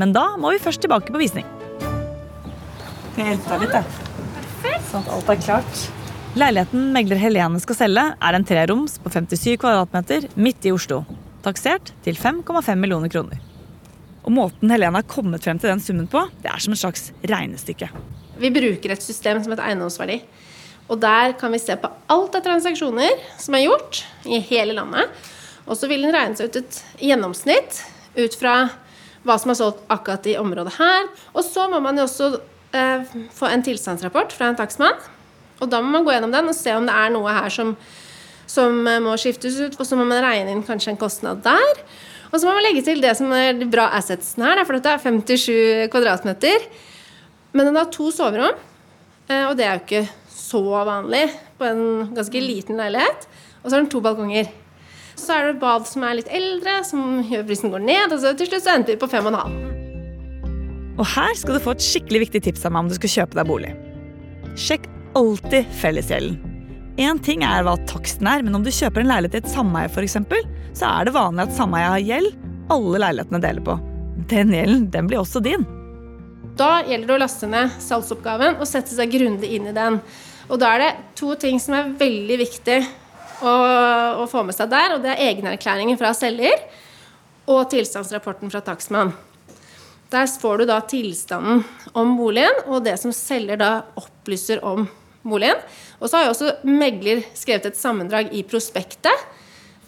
Men 0.00 0.12
da 0.16 0.24
må 0.40 0.52
vi 0.54 0.62
først 0.62 0.82
tilbake 0.84 1.12
på 1.14 1.20
visning. 1.20 1.46
Kan 1.80 3.24
jeg 3.24 3.34
hjelpe 3.34 3.54
deg 3.54 3.64
litt, 3.64 3.78
jeg? 3.78 4.82
Sånn 4.88 5.04
at 5.04 5.14
alt 5.16 5.32
er 5.32 5.40
klart. 5.44 5.97
Leiligheten 6.38 6.92
megler 6.94 7.18
Helene 7.18 7.58
skal 7.58 7.74
selge, 7.74 8.02
er 8.14 8.36
en 8.36 8.44
treroms 8.46 8.92
på 9.02 9.10
57 9.10 9.56
kvadratmeter 9.58 10.28
midt 10.38 10.68
i 10.68 10.70
Oslo. 10.70 11.00
Taksert 11.42 11.90
til 12.04 12.14
5,5 12.14 12.78
millioner 12.78 13.10
kroner. 13.10 13.40
Og 14.22 14.30
Måten 14.36 14.70
Helene 14.70 15.00
har 15.00 15.08
kommet 15.10 15.42
frem 15.42 15.58
til 15.58 15.72
den 15.72 15.82
summen 15.82 16.06
på, 16.10 16.22
det 16.44 16.52
er 16.52 16.62
som 16.62 16.76
et 16.76 16.82
slags 16.84 17.08
regnestykke. 17.26 17.88
Vi 18.38 18.52
bruker 18.54 18.94
et 18.94 19.02
system 19.02 19.42
som 19.42 19.56
heter 19.56 19.66
eiendomsverdi. 19.66 20.20
Og 20.86 21.02
Der 21.02 21.34
kan 21.40 21.50
vi 21.50 21.58
se 21.58 21.74
på 21.74 21.90
alt 22.14 22.38
av 22.38 22.46
transaksjoner 22.46 23.18
som 23.40 23.58
er 23.58 23.66
gjort 23.66 24.04
i 24.28 24.38
hele 24.38 24.78
landet. 24.78 25.10
Og 25.66 25.74
så 25.74 25.90
vil 25.90 26.06
den 26.06 26.14
regne 26.14 26.38
seg 26.38 26.52
ut 26.52 26.62
et 26.62 26.80
gjennomsnitt 27.02 27.82
ut 28.14 28.38
fra 28.38 28.56
hva 29.26 29.40
som 29.42 29.50
er 29.50 29.58
solgt 29.58 29.82
akkurat 29.90 30.30
i 30.30 30.38
området 30.38 30.78
her. 30.78 31.10
Og 31.34 31.42
så 31.42 31.66
må 31.66 31.82
man 31.82 31.98
jo 31.98 32.06
også 32.06 32.36
eh, 32.78 33.22
få 33.34 33.50
en 33.50 33.66
tilstandsrapport 33.66 34.38
fra 34.38 34.52
en 34.52 34.62
takstmann 34.62 35.08
og 35.58 35.70
da 35.70 35.80
må 35.82 35.92
man 35.92 36.06
gå 36.06 36.14
gjennom 36.14 36.34
den 36.34 36.50
og 36.50 36.56
se 36.56 36.74
om 36.76 36.86
det 36.86 36.94
er 36.94 37.10
noe 37.14 37.32
her 37.34 37.52
som, 37.52 37.72
som 38.50 38.78
eh, 38.86 39.00
må 39.02 39.16
skiftes 39.20 39.58
ut. 39.58 39.78
Og 39.78 39.86
så 39.86 39.98
må 39.98 40.06
man 40.08 40.22
regne 40.22 40.54
inn 40.54 40.64
kanskje 40.66 40.94
en 40.94 41.00
kostnad 41.00 41.42
der. 41.46 41.82
Og 42.28 42.36
så 42.36 42.44
må 42.46 42.54
man 42.58 42.64
legge 42.66 42.84
til 42.84 43.00
det 43.02 43.14
som 43.18 43.32
er 43.34 43.56
de 43.56 43.66
bra 43.70 43.88
assetsen 43.96 44.44
her, 44.44 44.60
for 44.68 44.76
dette 44.76 44.92
er 44.92 45.02
57 45.02 45.88
kvadratmeter. 45.92 46.68
Men 47.56 47.70
den 47.70 47.78
har 47.80 47.88
to 47.92 48.10
soverom, 48.14 48.56
eh, 49.30 49.44
og 49.48 49.56
det 49.58 49.66
er 49.66 49.78
jo 49.78 49.84
ikke 49.86 50.06
så 50.38 50.62
vanlig 50.86 51.26
på 51.58 51.66
en 51.66 52.14
ganske 52.16 52.42
liten 52.44 52.78
leilighet. 52.78 53.28
Og 53.62 53.68
så 53.68 53.74
har 53.74 53.82
den 53.82 53.92
to 53.92 54.02
balkonger. 54.04 54.52
Så 55.18 55.34
er 55.34 55.48
det 55.48 55.56
et 55.56 55.62
bad 55.64 55.88
som 55.88 56.04
er 56.06 56.20
litt 56.20 56.30
eldre, 56.30 56.76
som 56.86 57.24
gjør 57.26 57.48
prisen 57.48 57.72
går 57.72 57.82
ned. 57.82 58.14
Og 58.14 58.22
så 58.22 58.36
til 58.38 58.50
slutt 58.52 58.64
så 58.68 58.76
endte 58.76 58.94
vi 58.94 59.00
på 59.00 59.10
5,5. 59.10 59.58
Og 60.98 61.06
her 61.14 61.34
skal 61.38 61.58
du 61.58 61.62
få 61.62 61.74
et 61.74 61.82
skikkelig 61.82 62.26
viktig 62.26 62.42
tips 62.46 62.64
av 62.66 62.74
meg 62.74 62.86
om 62.86 62.92
du 62.92 62.96
skal 62.98 63.12
kjøpe 63.16 63.38
deg 63.38 63.50
bolig. 63.50 63.72
Sjekk 64.58 64.86
alltid 65.18 65.66
fellesgjelden. 65.80 66.38
Én 66.98 67.18
ting 67.22 67.44
er 67.46 67.62
hva 67.62 67.76
taksten 67.86 68.26
er, 68.26 68.42
men 68.42 68.56
om 68.58 68.64
du 68.66 68.72
kjøper 68.74 69.04
en 69.04 69.10
leilighet 69.12 69.38
i 69.38 69.42
et 69.44 69.52
sameie, 69.52 69.90
f.eks., 69.90 70.16
så 70.78 70.88
er 70.88 71.06
det 71.06 71.14
vanlig 71.14 71.44
at 71.46 71.54
sameiet 71.54 71.92
har 71.92 72.06
gjeld 72.06 72.32
alle 72.74 73.02
leilighetene 73.04 73.42
deler 73.42 73.66
på. 73.66 73.76
Den 74.30 74.54
gjelden 74.54 74.88
den 74.94 75.10
blir 75.10 75.22
også 75.22 75.42
din. 75.42 75.66
Da 76.58 76.80
gjelder 76.82 77.06
det 77.06 77.14
å 77.14 77.22
laste 77.22 77.50
ned 77.50 77.76
salgsoppgaven 77.82 78.58
og 78.58 78.66
sette 78.66 78.94
seg 78.94 79.14
grundig 79.14 79.52
inn 79.54 79.70
i 79.70 79.76
den. 79.76 80.00
Og 80.48 80.58
da 80.58 80.72
er 80.74 80.82
det 80.82 80.90
to 81.18 81.34
ting 81.38 81.62
som 81.62 81.76
er 81.78 81.94
veldig 82.00 82.38
viktig 82.42 82.78
å, 83.46 83.54
å 84.22 84.26
få 84.30 84.42
med 84.46 84.58
seg 84.58 84.70
der, 84.72 84.96
og 84.96 85.04
det 85.04 85.14
er 85.14 85.24
egenerklæringen 85.30 85.98
fra 86.00 86.10
selger 86.18 86.66
og 87.48 87.68
tilstandsrapporten 87.72 88.50
fra 88.52 88.62
takstmann. 88.64 89.14
Der 90.10 90.26
får 90.40 90.58
du 90.58 90.70
da 90.70 90.80
tilstanden 90.88 91.62
om 91.92 92.16
boligen, 92.18 92.64
og 92.66 92.82
det 92.86 92.96
som 93.00 93.14
selger 93.14 93.60
da 93.60 93.72
opplyser 94.00 94.64
om 94.64 94.88
boligen. 95.30 95.60
Og 95.98 96.08
så 96.08 96.18
har 96.18 96.28
jo 96.28 96.34
også 96.34 96.54
megler 96.68 97.24
skrevet 97.38 97.70
et 97.70 97.78
sammendrag 97.78 98.32
i 98.36 98.44
prospektet. 98.46 99.26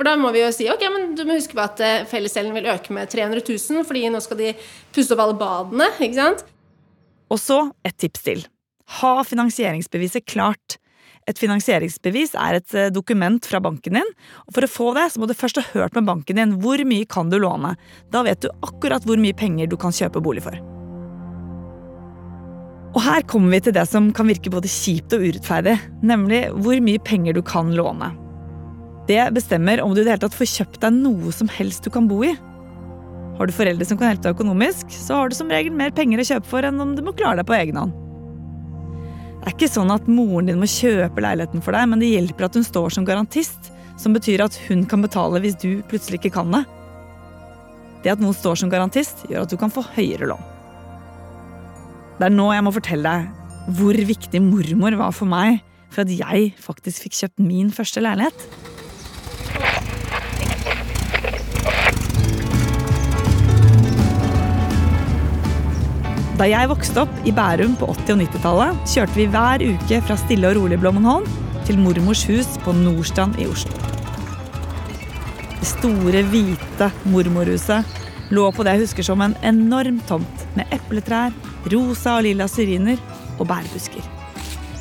For 0.01 0.09
da 0.09 0.15
må 0.17 0.31
vi 0.33 0.41
jo 0.41 0.49
si 0.55 0.65
ok, 0.73 0.87
men 0.95 1.11
du 1.13 1.27
må 1.29 1.37
huske 1.37 1.57
på 1.57 1.61
at 1.61 1.81
eh, 1.85 2.07
fellesgjelden 2.09 2.57
vil 2.57 2.71
øke 2.73 2.95
med 2.97 3.11
300 3.13 3.43
000, 3.45 3.85
fordi 3.85 4.07
nå 4.09 4.23
skal 4.25 4.41
de 4.41 4.55
pusse 4.97 5.13
opp 5.13 5.21
alle 5.27 5.37
badene. 5.37 5.91
ikke 6.01 6.17
sant? 6.17 6.47
Og 7.31 7.39
så 7.43 7.67
et 7.85 7.99
tips 8.01 8.25
til. 8.25 8.47
Ha 9.01 9.21
finansieringsbeviset 9.29 10.25
klart. 10.25 10.81
Et 11.29 11.39
finansieringsbevis 11.39 12.33
er 12.33 12.59
et 12.59 12.75
eh, 12.75 12.91
dokument 12.91 13.45
fra 13.45 13.61
banken 13.61 14.01
din. 14.01 14.13
og 14.49 14.57
For 14.57 14.65
å 14.65 14.73
få 14.73 14.91
det 14.97 15.11
så 15.13 15.21
må 15.21 15.29
du 15.29 15.37
først 15.37 15.61
ha 15.61 15.69
hørt 15.77 15.95
med 15.99 16.09
banken 16.09 16.41
din 16.41 16.57
hvor 16.65 16.81
mye 16.89 17.05
kan 17.05 17.29
du 17.31 17.37
låne. 17.37 17.77
Da 18.09 18.25
vet 18.27 18.41
du 18.41 18.51
akkurat 18.65 19.05
hvor 19.05 19.21
mye 19.21 19.37
penger 19.37 19.69
du 19.69 19.77
kan 19.81 19.93
kjøpe 19.93 20.25
bolig 20.25 20.49
for. 20.49 20.57
Og 22.91 23.03
her 23.05 23.23
kommer 23.31 23.55
vi 23.55 23.61
til 23.67 23.75
det 23.77 23.85
som 23.87 24.09
kan 24.15 24.27
virke 24.27 24.51
både 24.51 24.71
kjipt 24.71 25.15
og 25.15 25.23
urettferdig, 25.23 25.77
nemlig 26.03 26.43
hvor 26.59 26.81
mye 26.83 27.03
penger 27.07 27.37
du 27.37 27.43
kan 27.47 27.71
låne. 27.77 28.11
Det 29.07 29.23
bestemmer 29.35 29.83
om 29.83 29.95
du 29.95 30.01
i 30.01 30.05
det 30.05 30.13
hele 30.13 30.23
tatt 30.25 30.37
får 30.37 30.51
kjøpt 30.51 30.81
deg 30.83 30.97
noe 30.99 31.33
som 31.35 31.51
helst 31.51 31.87
du 31.87 31.91
kan 31.95 32.09
bo 32.11 32.21
i. 32.27 32.35
Har 33.39 33.49
du 33.49 33.55
foreldre 33.55 33.87
som 33.87 33.99
kan 33.99 34.11
hjelpe 34.11 34.27
deg 34.27 34.37
økonomisk, 34.37 34.91
så 34.93 35.17
har 35.21 35.31
du 35.31 35.39
som 35.39 35.51
regel 35.51 35.75
mer 35.75 35.95
penger 35.95 36.21
å 36.21 36.27
kjøpe 36.33 36.51
for 36.51 36.67
enn 36.67 36.83
om 36.83 36.97
du 36.99 37.03
må 37.07 37.15
klare 37.17 37.41
deg 37.41 37.49
på 37.49 37.57
egen 37.57 37.79
hånd. 37.81 37.95
Det 39.41 39.49
er 39.49 39.55
ikke 39.55 39.71
sånn 39.73 39.95
at 39.95 40.11
moren 40.11 40.51
din 40.51 40.61
må 40.61 40.69
kjøpe 40.69 41.23
leiligheten 41.25 41.65
for 41.65 41.73
deg, 41.73 41.87
men 41.89 42.03
det 42.03 42.11
hjelper 42.11 42.51
at 42.51 42.59
hun 42.59 42.67
står 42.67 42.93
som 42.93 43.07
garantist, 43.09 43.71
som 44.01 44.13
betyr 44.13 44.45
at 44.45 44.59
hun 44.67 44.85
kan 44.89 45.01
betale 45.05 45.41
hvis 45.41 45.57
du 45.63 45.81
plutselig 45.89 46.21
ikke 46.21 46.35
kan 46.37 46.53
det. 46.53 46.67
Det 48.05 48.13
at 48.13 48.21
noen 48.21 48.37
står 48.37 48.61
som 48.61 48.73
garantist, 48.73 49.25
gjør 49.31 49.47
at 49.47 49.53
du 49.53 49.57
kan 49.61 49.73
få 49.73 49.87
høyere 49.95 50.29
lån. 50.35 50.60
Det 52.21 52.27
er 52.29 52.35
nå 52.37 52.51
jeg 52.53 52.61
må 52.67 52.71
fortelle 52.77 53.11
deg 53.17 53.77
hvor 53.79 53.97
viktig 53.97 54.41
mormor 54.45 54.93
var 55.01 55.13
for 55.17 55.25
meg 55.31 55.63
for 55.89 56.03
at 56.03 56.11
jeg 56.13 56.51
faktisk 56.61 57.07
fikk 57.07 57.15
kjøpt 57.17 57.41
min 57.41 57.71
første 57.73 58.03
leilighet. 58.05 58.43
Da 66.37 66.49
jeg 66.51 66.69
vokste 66.69 67.07
opp 67.07 67.25
i 67.25 67.33
Bærum 67.33 67.73
på 67.81 67.89
80- 67.89 68.13
og 68.13 68.21
90-tallet, 68.27 68.85
kjørte 68.93 69.17
vi 69.17 69.29
hver 69.33 69.65
uke 69.71 70.05
fra 70.05 70.21
stille 70.21 70.53
og 70.53 70.61
rolig 70.61 70.77
Blommenholm 70.83 71.25
til 71.65 71.81
mormors 71.81 72.27
hus 72.29 72.59
på 72.67 72.77
Nordstrand 72.77 73.41
i 73.41 73.49
Oslo. 73.49 73.73
Det 75.57 75.73
store, 75.73 76.27
hvite 76.29 76.93
mormorhuset 77.09 77.97
lå 78.37 78.45
på 78.53 78.69
det 78.69 78.77
jeg 78.77 78.85
husker 78.91 79.09
som 79.09 79.25
en 79.25 79.41
enorm 79.41 80.05
tomt 80.05 80.45
med 80.53 80.69
epletrær, 80.77 81.33
rosa 81.73 82.17
og 82.19 82.27
lilla 82.27 82.49
syriner 82.51 83.01
og 83.39 83.49
bærbusker. 83.51 84.05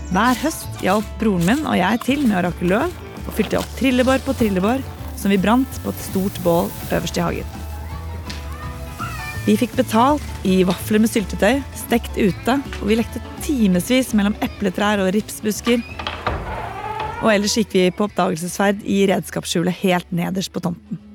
Hver 0.09 0.39
høst 0.41 0.81
hjalp 0.81 1.09
broren 1.21 1.45
min 1.45 1.65
og 1.67 1.77
jeg 1.77 2.01
til 2.05 2.25
med 2.25 2.39
å 2.39 2.45
rakke 2.47 2.69
løv 2.69 2.93
og 3.25 3.35
fylte 3.37 3.59
opp 3.59 3.77
trillebår 3.77 4.23
på 4.25 4.35
trillebår 4.39 4.81
som 5.19 5.33
vi 5.33 5.41
brant 5.41 5.81
på 5.83 5.91
et 5.91 6.05
stort 6.07 6.39
bål 6.45 6.69
øverst 6.95 7.19
i 7.19 7.25
hagen. 7.25 7.55
Vi 9.45 9.55
fikk 9.57 9.73
betalt 9.79 10.45
i 10.45 10.61
vafler 10.67 11.01
med 11.01 11.09
syltetøy, 11.09 11.61
stekt 11.77 12.19
ute, 12.19 12.59
og 12.59 12.85
vi 12.85 12.99
lekte 12.99 13.21
timevis 13.41 14.13
mellom 14.17 14.37
epletrær 14.45 15.01
og 15.01 15.11
ripsbusker. 15.15 15.81
Og 17.19 17.31
ellers 17.33 17.57
gikk 17.57 17.75
vi 17.75 17.89
på 17.91 18.05
oppdagelsesferd 18.07 18.85
i 18.85 19.03
redskapsskjulet 19.09 19.81
helt 19.81 20.11
nederst 20.15 20.53
på 20.53 20.63
tomten. 20.63 21.08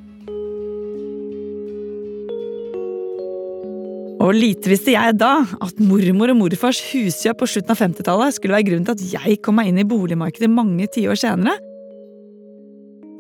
Og 4.25 4.33
lite 4.33 4.71
visste 4.73 4.95
jeg 4.95 5.19
da 5.21 5.43
at 5.45 5.81
mormor 5.85 6.33
og 6.33 6.39
morfars 6.39 6.81
huskjøp 6.95 7.43
på 7.43 7.49
slutten 7.51 7.75
av 7.75 7.81
50-tallet 7.83 8.37
skulle 8.37 8.57
være 8.57 8.67
grunnen 8.71 8.87
til 8.89 8.97
at 8.97 9.15
jeg 9.19 9.41
kom 9.45 9.59
meg 9.61 9.69
inn 9.69 9.83
i 9.83 9.89
boligmarkedet 9.89 10.49
mange 10.49 10.89
tiår 10.95 11.19
senere. 11.21 11.59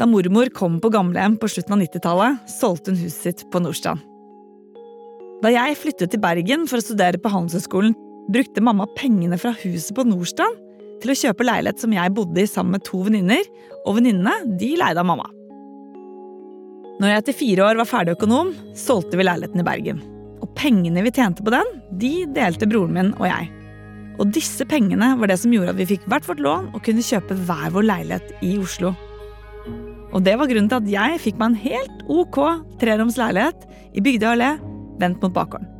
Da 0.00 0.08
mormor 0.08 0.48
kom 0.56 0.78
på 0.82 0.90
gamlehjem 0.94 1.36
på 1.38 1.50
slutten 1.52 1.76
av 1.76 1.82
90-tallet, 1.84 2.40
solgte 2.56 2.94
hun 2.94 3.02
huset 3.02 3.20
sitt 3.20 3.44
på 3.52 3.60
Nordstrand. 3.62 4.00
Da 5.44 5.52
jeg 5.52 5.76
flyttet 5.76 6.14
til 6.14 6.22
Bergen 6.24 6.64
for 6.70 6.80
å 6.80 6.86
studere 6.86 7.20
på 7.20 7.30
Handelshøyskolen, 7.30 7.92
brukte 8.32 8.64
mamma 8.64 8.88
pengene 8.96 9.36
fra 9.36 9.52
huset 9.60 9.92
på 9.94 10.06
Nordstrand 10.08 10.56
til 11.02 11.12
å 11.12 11.18
kjøpe 11.20 11.44
leilighet 11.44 11.84
som 11.84 11.92
jeg 11.92 12.14
bodde 12.16 12.40
i 12.40 12.48
sammen 12.48 12.78
med 12.78 12.86
to 12.88 13.02
venninner, 13.04 13.44
og 13.84 13.98
venninnene 13.98 14.56
de 14.56 14.72
leide 14.80 15.04
av 15.04 15.10
mamma. 15.10 15.28
Når 16.96 17.10
jeg 17.10 17.20
etter 17.20 17.38
fire 17.42 17.68
år 17.68 17.82
var 17.82 17.90
ferdig 17.90 18.16
økonom, 18.16 18.54
solgte 18.78 19.20
vi 19.20 19.28
leiligheten 19.28 19.60
i 19.60 19.68
Bergen. 19.68 20.02
Pengene 20.58 21.02
vi 21.04 21.12
tjente 21.14 21.44
på 21.44 21.52
den, 21.54 21.68
de 22.00 22.12
delte 22.34 22.68
broren 22.70 22.94
min 22.94 23.12
og 23.18 23.26
jeg. 23.28 23.50
Og 24.22 24.30
disse 24.34 24.62
pengene 24.70 25.14
var 25.18 25.30
det 25.30 25.40
som 25.42 25.52
gjorde 25.54 25.74
at 25.74 25.80
vi 25.80 25.88
fikk 25.94 26.06
hvert 26.10 26.28
vårt 26.28 26.42
lån 26.42 26.70
og 26.72 26.82
kunne 26.86 27.02
kjøpe 27.04 27.36
hver 27.46 27.72
vår 27.74 27.88
leilighet 27.88 28.34
i 28.46 28.54
Oslo. 28.62 28.94
Og 30.14 30.22
det 30.22 30.36
var 30.38 30.46
grunnen 30.46 30.70
til 30.70 30.78
at 30.78 30.90
jeg 30.92 31.22
fikk 31.24 31.40
meg 31.40 31.50
en 31.50 31.62
helt 31.64 32.02
ok 32.12 32.38
treroms 32.82 33.18
leilighet 33.18 33.66
i 33.94 34.02
Bygdøy 34.04 34.30
allé, 34.30 34.52
vendt 35.02 35.22
mot 35.24 35.34
bakgården. 35.34 35.70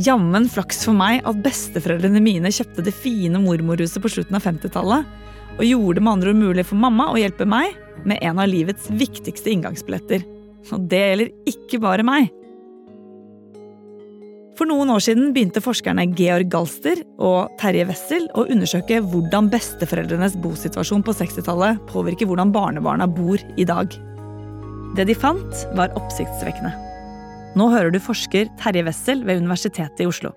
Jammen 0.00 0.46
flaks 0.48 0.86
for 0.86 0.96
meg 0.96 1.20
at 1.28 1.40
besteforeldrene 1.44 2.22
mine 2.24 2.48
kjøpte 2.54 2.84
det 2.86 2.94
fine 2.96 3.36
mormorhuset 3.42 4.00
på 4.00 4.08
slutten 4.14 4.38
av 4.38 4.46
50-tallet, 4.46 5.08
og 5.58 5.66
gjorde 5.68 5.98
det 5.98 6.04
med 6.06 6.12
andre 6.14 6.32
ord 6.32 6.40
mulig 6.40 6.64
for 6.64 6.80
mamma 6.80 7.10
å 7.12 7.18
hjelpe 7.20 7.44
meg 7.44 7.76
med 8.08 8.22
en 8.24 8.40
av 8.40 8.48
livets 8.48 8.88
viktigste 8.88 9.52
inngangsbilletter. 9.52 10.24
Og 10.72 10.86
det 10.88 11.02
gjelder 11.02 11.52
ikke 11.52 11.82
bare 11.82 12.06
meg. 12.08 12.32
For 14.62 14.70
noen 14.70 14.92
år 14.94 15.00
siden 15.02 15.32
begynte 15.34 15.58
forskerne 15.58 16.04
Georg 16.14 16.46
Galster 16.52 17.00
og 17.18 17.48
Terje 17.58 17.82
Wessel 17.88 18.28
å 18.38 18.44
undersøke 18.44 19.00
hvordan 19.02 19.48
besteforeldrenes 19.50 20.36
bosituasjon 20.38 21.02
på 21.02 21.16
60-tallet 21.18 21.80
påvirker 21.88 22.30
hvordan 22.30 22.52
barnebarna 22.54 23.08
bor 23.10 23.42
i 23.58 23.66
dag. 23.66 23.90
Det 24.94 25.08
de 25.10 25.18
fant, 25.18 25.64
var 25.74 25.90
oppsiktsvekkende. 25.98 26.70
Nå 27.58 27.68
hører 27.74 27.90
du 27.90 27.98
forsker 28.06 28.54
Terje 28.62 28.86
Wessel 28.86 29.26
ved 29.26 29.42
Universitetet 29.42 30.06
i 30.06 30.10
Oslo. 30.12 30.30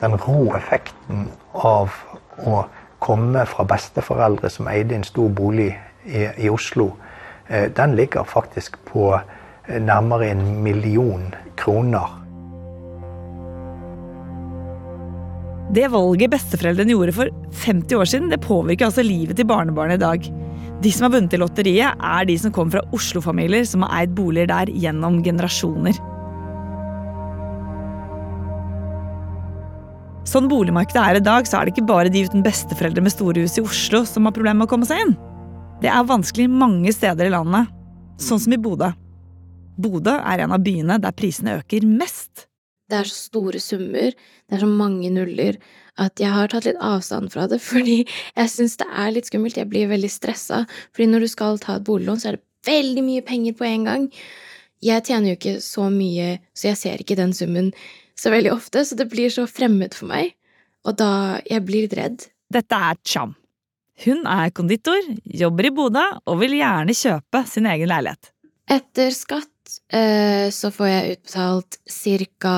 Den 0.00 0.16
rå 0.24 0.40
effekten 0.56 1.26
av 1.52 1.92
å 2.48 2.64
komme 3.04 3.44
fra 3.44 3.68
besteforeldre 3.76 4.56
som 4.56 4.72
eide 4.72 4.96
en 4.96 5.04
stor 5.04 5.28
bolig 5.28 5.74
i, 6.08 6.30
i 6.32 6.48
Oslo, 6.48 6.94
eh, 7.52 7.68
den 7.68 7.92
ligger 8.00 8.24
faktisk 8.24 8.80
på 8.88 9.18
eh, 9.20 9.76
nærmere 9.76 10.32
en 10.32 10.62
million 10.64 11.34
kroner 11.60 12.22
Det 15.74 15.88
valget 15.90 16.30
besteforeldrene 16.30 16.94
gjorde 16.94 17.14
for 17.16 17.30
50 17.66 17.98
år 17.98 18.10
siden, 18.10 18.28
det 18.30 18.42
påvirker 18.44 18.86
altså 18.86 19.02
livet 19.02 19.38
til 19.38 19.48
barnebarnet 19.50 19.98
i 19.98 20.04
dag. 20.04 20.28
De 20.82 20.92
som 20.92 21.06
har 21.06 21.16
vunnet 21.16 21.34
i 21.34 21.40
lotteriet, 21.40 21.96
er 21.98 22.28
de 22.28 22.36
som 22.38 22.52
kommer 22.54 22.76
fra 22.76 22.94
Oslo-familier 22.94 23.66
som 23.66 23.82
har 23.82 24.02
eid 24.02 24.14
boliger 24.14 24.50
der 24.52 24.70
gjennom 24.70 25.18
generasjoner. 25.26 25.98
Sånn 30.26 30.48
boligmarkedet 30.50 31.02
er 31.02 31.18
i 31.18 31.24
dag, 31.24 31.46
så 31.46 31.58
er 31.58 31.66
det 31.66 31.76
ikke 31.76 31.88
bare 31.88 32.10
de 32.12 32.24
uten 32.26 32.42
besteforeldre 32.46 33.02
med 33.02 33.14
store 33.14 33.44
hus 33.46 33.58
i 33.58 33.64
Oslo 33.64 34.02
som 34.06 34.26
har 34.26 34.34
problemer 34.34 34.62
med 34.62 34.68
å 34.68 34.72
komme 34.74 34.86
seg 34.88 35.02
inn. 35.02 35.14
Det 35.82 35.90
er 35.90 36.08
vanskelig 36.08 36.48
mange 36.50 36.92
steder 36.94 37.28
i 37.28 37.34
landet, 37.34 37.70
sånn 38.22 38.42
som 38.42 38.54
i 38.54 38.60
Bodø. 38.60 38.90
Bodø 39.82 40.14
er 40.18 40.42
en 40.42 40.54
av 40.56 40.62
byene 40.64 40.98
der 41.02 41.14
prisene 41.14 41.58
øker 41.60 41.86
mest 41.86 42.46
det 42.90 43.00
er 43.00 43.10
så 43.10 43.18
store 43.30 43.60
summer, 43.62 44.14
det 44.14 44.56
er 44.56 44.62
så 44.62 44.70
mange 44.70 45.10
nuller, 45.12 45.58
at 46.00 46.20
jeg 46.20 46.32
har 46.32 46.50
tatt 46.52 46.68
litt 46.68 46.80
avstand 46.84 47.32
fra 47.32 47.46
det, 47.50 47.60
fordi 47.70 48.02
jeg 48.04 48.52
syns 48.52 48.76
det 48.82 48.88
er 48.90 49.14
litt 49.14 49.30
skummelt. 49.30 49.58
Jeg 49.58 49.70
blir 49.72 49.90
veldig 49.90 50.10
stressa, 50.12 50.64
fordi 50.92 51.10
når 51.12 51.26
du 51.26 51.30
skal 51.32 51.62
ta 51.62 51.78
et 51.78 51.86
boliglån, 51.86 52.20
så 52.22 52.32
er 52.32 52.38
det 52.38 52.44
veldig 52.66 53.06
mye 53.06 53.26
penger 53.26 53.56
på 53.56 53.68
en 53.68 53.88
gang. 53.88 54.10
Jeg 54.84 55.06
tjener 55.08 55.32
jo 55.32 55.38
ikke 55.38 55.56
så 55.64 55.88
mye, 55.92 56.36
så 56.56 56.70
jeg 56.72 56.80
ser 56.82 57.02
ikke 57.02 57.18
den 57.18 57.32
summen 57.36 57.72
så 58.16 58.32
veldig 58.32 58.52
ofte, 58.54 58.84
så 58.84 58.96
det 58.96 59.08
blir 59.12 59.32
så 59.32 59.46
fremmed 59.48 59.96
for 59.96 60.08
meg, 60.10 60.34
og 60.86 60.96
da 61.00 61.10
jeg 61.48 61.64
blir 61.66 61.86
litt 61.86 61.96
redd. 61.98 62.28
Dette 62.52 62.78
er 62.90 63.00
Cham. 63.04 63.34
Hun 64.04 64.26
er 64.28 64.52
konditor, 64.52 65.00
jobber 65.24 65.68
i 65.68 65.72
Bodø 65.72 66.04
og 66.28 66.40
vil 66.42 66.58
gjerne 66.58 66.94
kjøpe 66.96 67.42
sin 67.48 67.68
egen 67.70 67.88
leilighet. 67.88 68.30
Etter 68.68 69.12
skatt 69.14 69.48
så 70.52 70.70
får 70.72 70.88
jeg 70.88 71.16
utbetalt 71.16 71.78
ca. 72.40 72.56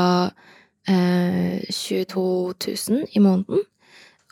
Eh, 0.89 1.61
22 1.71 2.55
000 2.89 3.07
i 3.13 3.21
måneden. 3.21 3.65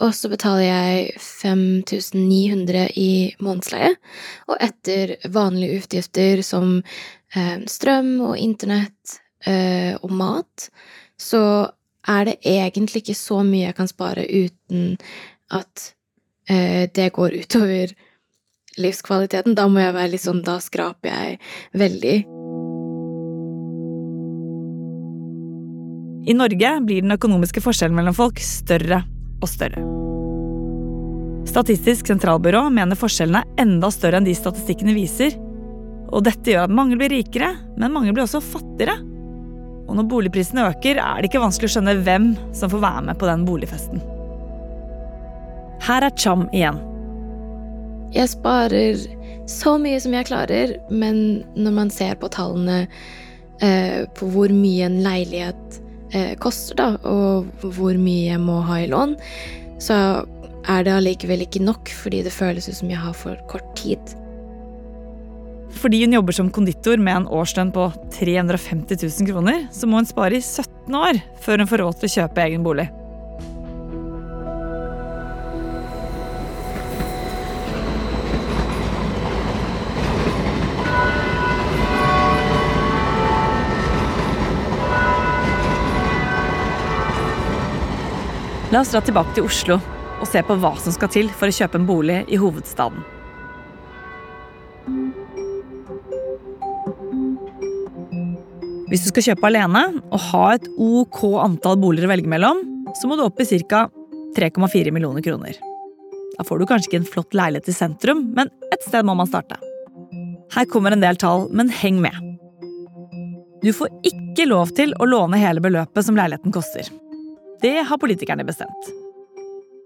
Og 0.04 0.12
så 0.12 0.28
betaler 0.28 0.66
jeg 0.66 1.20
5900 1.20 2.88
i 3.00 3.10
månedsleie. 3.40 3.94
Og 4.50 4.60
etter 4.60 5.14
vanlige 5.32 5.80
utgifter 5.80 6.42
som 6.44 6.78
eh, 6.80 7.58
strøm 7.68 8.12
og 8.28 8.36
internett 8.36 9.16
eh, 9.48 9.96
og 9.96 10.12
mat, 10.12 10.68
så 11.16 11.42
er 12.06 12.28
det 12.28 12.36
egentlig 12.44 13.06
ikke 13.06 13.18
så 13.18 13.40
mye 13.44 13.70
jeg 13.70 13.78
kan 13.78 13.90
spare 13.90 14.26
uten 14.28 14.98
at 15.56 15.90
eh, 16.48 16.92
det 16.92 17.10
går 17.16 17.40
utover 17.40 17.96
livskvaliteten. 18.76 19.56
Da 19.56 19.64
må 19.68 19.80
jeg 19.80 19.96
være 19.96 20.12
litt 20.12 20.28
sånn 20.28 20.44
Da 20.44 20.60
skraper 20.60 21.08
jeg 21.08 21.38
veldig. 21.72 22.35
I 26.26 26.34
Norge 26.34 26.70
blir 26.82 27.04
den 27.04 27.14
økonomiske 27.14 27.62
forskjellen 27.62 27.94
mellom 27.94 28.14
folk 28.16 28.40
større 28.42 29.04
og 29.38 29.46
større. 29.46 29.78
Statistisk 31.46 32.08
sentralbyrå 32.10 32.64
mener 32.74 32.98
forskjellene 32.98 33.44
er 33.44 33.62
enda 33.62 33.92
større 33.94 34.18
enn 34.18 34.26
de 34.26 34.34
statistikkene 34.34 34.96
viser. 34.96 35.36
Og 36.10 36.24
dette 36.26 36.50
gjør 36.50 36.66
at 36.66 36.74
mange 36.74 36.98
blir 36.98 37.14
rikere, 37.14 37.52
men 37.78 37.94
mange 37.94 38.10
blir 38.10 38.24
også 38.24 38.42
fattigere. 38.42 38.98
Og 39.86 39.94
når 39.94 40.08
boligprisene 40.10 40.66
øker, 40.66 40.98
er 40.98 41.22
det 41.22 41.30
ikke 41.30 41.44
vanskelig 41.44 41.70
å 41.70 41.76
skjønne 41.76 41.96
hvem 42.02 42.28
som 42.58 42.74
får 42.74 42.82
være 42.82 43.06
med 43.06 43.22
på 43.22 43.30
den 43.30 43.46
boligfesten. 43.46 44.02
Her 45.86 46.10
er 46.10 46.18
Cham 46.18 46.48
igjen. 46.50 46.82
Jeg 48.16 48.34
sparer 48.34 48.98
så 49.46 49.78
mye 49.78 50.02
som 50.02 50.14
jeg 50.18 50.26
klarer, 50.26 50.74
men 50.90 51.46
når 51.54 51.78
man 51.78 51.94
ser 51.94 52.18
på 52.18 52.34
tallene 52.34 52.88
eh, 53.62 54.02
på 54.18 54.34
hvor 54.34 54.50
mye 54.50 54.90
en 54.90 55.04
leilighet 55.06 55.82
koster, 56.42 56.78
da, 56.78 56.88
og 57.08 57.48
hvor 57.62 57.96
mye 57.98 58.32
jeg 58.32 58.42
må 58.42 58.60
ha 58.68 58.80
i 58.82 58.90
lån, 58.90 59.16
så 59.82 59.96
er 60.66 60.86
det 60.86 60.94
allikevel 60.94 61.44
ikke 61.46 61.64
nok, 61.64 61.90
fordi 62.02 62.22
det 62.26 62.34
føles 62.34 62.68
ut 62.68 62.78
som 62.78 62.90
jeg 62.90 63.00
har 63.02 63.16
for 63.16 63.38
kort 63.50 63.66
tid. 63.78 64.16
Fordi 65.76 66.02
hun 66.04 66.14
jobber 66.16 66.36
som 66.36 66.50
konditor 66.50 67.00
med 67.02 67.20
en 67.20 67.28
årslønn 67.36 67.72
på 67.74 67.88
350 68.16 69.02
000 69.02 69.28
kroner, 69.30 69.66
så 69.74 69.88
må 69.88 70.00
hun 70.00 70.08
spare 70.08 70.38
i 70.38 70.44
17 70.44 70.96
år 70.96 71.20
før 71.44 71.62
hun 71.62 71.70
får 71.70 71.84
råd 71.84 72.00
til 72.00 72.08
å 72.08 72.14
kjøpe 72.16 72.46
egen 72.46 72.64
bolig. 72.66 72.88
La 88.76 88.82
oss 88.82 88.90
dra 88.92 89.00
tilbake 89.00 89.32
til 89.32 89.46
Oslo 89.48 89.78
og 90.20 90.26
se 90.28 90.42
på 90.44 90.54
hva 90.60 90.74
som 90.76 90.92
skal 90.92 91.08
til 91.08 91.30
for 91.32 91.48
å 91.48 91.54
kjøpe 91.56 91.78
en 91.80 91.86
bolig 91.88 92.16
i 92.28 92.36
hovedstaden. 92.36 92.98
Hvis 98.90 99.06
du 99.06 99.08
skal 99.08 99.24
kjøpe 99.30 99.48
alene 99.48 99.86
og 100.02 100.20
ha 100.26 100.42
et 100.58 100.68
ok 100.76 101.22
antall 101.46 101.78
boliger 101.80 102.04
å 102.04 102.10
velge 102.12 102.28
mellom, 102.28 102.60
så 103.00 103.08
må 103.08 103.16
du 103.16 103.24
opp 103.24 103.40
i 103.40 103.48
ca. 103.64 103.86
3,4 104.36 104.92
millioner 104.92 105.24
kroner. 105.24 105.56
Da 106.36 106.44
får 106.44 106.60
du 106.60 106.66
kanskje 106.68 106.92
ikke 106.92 107.00
en 107.00 107.08
flott 107.14 107.40
leilighet 107.40 107.72
i 107.72 107.78
sentrum, 107.78 108.26
men 108.36 108.52
et 108.76 108.84
sted 108.84 109.08
må 109.08 109.16
man 109.16 109.32
starte. 109.32 109.56
Her 110.52 110.68
kommer 110.68 110.92
en 110.92 111.00
del 111.00 111.16
tall, 111.16 111.48
men 111.48 111.72
heng 111.72 112.04
med. 112.04 112.20
Du 113.64 113.72
får 113.72 113.88
ikke 114.04 114.50
lov 114.52 114.76
til 114.76 114.92
å 115.00 115.08
låne 115.08 115.40
hele 115.40 115.64
beløpet 115.64 116.04
som 116.04 116.20
leiligheten 116.20 116.52
koster. 116.52 116.92
Det 117.62 117.76
har 117.88 117.98
politikerne 117.98 118.44
bestemt. 118.46 118.90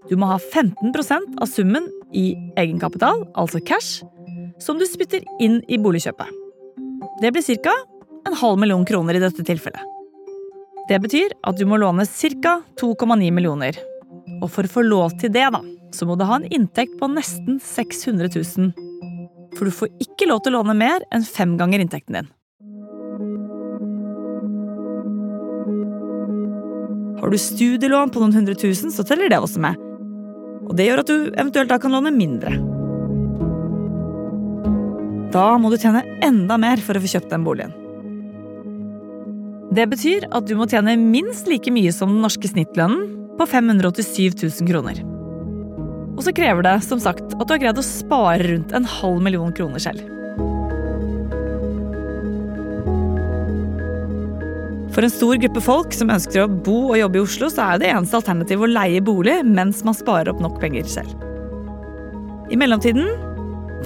Du 0.09 0.17
må 0.19 0.27
ha 0.27 0.37
15% 0.39 1.37
av 1.39 1.47
summen 1.47 1.87
i 2.13 2.33
egenkapital, 2.59 3.23
altså 3.39 3.61
cash, 3.63 4.01
som 4.59 4.79
du 4.79 4.85
spytter 4.89 5.23
inn 5.39 5.61
i 5.71 5.79
boligkjøpet. 5.79 6.27
Det 7.21 7.31
blir 7.31 7.63
ca. 7.63 7.75
en 8.27 8.35
halv 8.37 8.59
million 8.59 8.85
kroner 8.85 9.15
i 9.15 9.23
dette 9.23 9.45
tilfellet. 9.45 9.81
Det 10.89 10.99
betyr 10.99 11.31
at 11.47 11.57
du 11.57 11.65
må 11.65 11.77
låne 11.77 12.05
ca. 12.05 12.61
2,9 12.81 13.31
millioner. 13.31 13.77
Og 14.41 14.49
for 14.51 14.65
å 14.65 14.73
få 14.73 14.83
lov 14.83 15.15
til 15.21 15.31
det, 15.31 15.47
da, 15.53 15.61
så 15.95 16.05
må 16.05 16.17
du 16.17 16.25
ha 16.25 16.39
en 16.39 16.49
inntekt 16.51 16.97
på 16.99 17.07
nesten 17.07 17.61
600 17.63 18.33
000. 18.35 18.73
For 19.57 19.67
du 19.67 19.71
får 19.71 19.93
ikke 20.03 20.27
lov 20.29 20.43
til 20.43 20.55
å 20.55 20.61
låne 20.61 20.75
mer 20.77 21.05
enn 21.13 21.23
fem 21.27 21.57
ganger 21.59 21.83
inntekten 21.83 22.19
din. 22.19 22.29
Har 27.21 27.29
du 27.29 27.37
studielån 27.37 28.09
på 28.09 28.21
noen 28.21 28.33
hundre 28.39 28.55
tusen, 28.57 28.89
så 28.89 29.05
teller 29.05 29.29
det 29.29 29.37
også 29.37 29.61
med. 29.61 29.77
Og 30.65 30.73
det 30.77 30.87
gjør 30.87 31.03
at 31.03 31.11
du 31.11 31.17
eventuelt 31.29 31.69
da 31.69 31.77
kan 31.81 31.93
låne 31.93 32.13
mindre. 32.15 32.55
Da 35.31 35.45
må 35.61 35.69
du 35.71 35.77
tjene 35.79 36.01
enda 36.25 36.57
mer 36.59 36.81
for 36.83 36.97
å 36.97 37.03
få 37.03 37.13
kjøpt 37.13 37.29
den 37.31 37.45
boligen. 37.45 37.75
Det 39.71 39.85
betyr 39.87 40.25
at 40.35 40.49
du 40.49 40.57
må 40.59 40.67
tjene 40.67 40.97
minst 40.99 41.47
like 41.47 41.71
mye 41.71 41.93
som 41.95 42.11
den 42.11 42.25
norske 42.25 42.49
snittlønnen 42.49 43.05
på 43.37 43.47
587 43.47 44.41
000 44.41 44.67
kroner. 44.67 45.03
Og 46.17 46.25
så 46.25 46.33
krever 46.35 46.65
det 46.65 46.75
som 46.83 46.99
sagt 46.99 47.37
at 47.37 47.45
du 47.45 47.53
har 47.53 47.61
greid 47.61 47.79
å 47.79 47.85
spare 47.85 48.49
rundt 48.49 48.73
en 48.75 48.89
halv 48.97 49.21
million 49.23 49.53
kroner 49.55 49.79
selv. 49.81 50.03
For 54.91 55.05
en 55.07 55.11
stor 55.13 55.39
gruppe 55.39 55.61
folk 55.63 55.93
som 55.95 56.11
ønsker 56.11 56.43
å 56.43 56.51
bo 56.51 56.91
og 56.91 56.99
jobbe 56.99 57.19
i 57.19 57.23
Oslo, 57.23 57.47
så 57.51 57.69
er 57.69 57.81
det 57.81 57.91
eneste 57.93 58.17
alternativet 58.19 58.67
å 58.67 58.71
leie 58.71 59.03
bolig 59.03 59.37
mens 59.47 59.85
man 59.87 59.95
sparer 59.95 60.33
opp 60.33 60.41
nok 60.43 60.59
penger 60.63 60.89
selv. 60.91 61.13
I 62.51 62.59
mellomtiden 62.59 63.07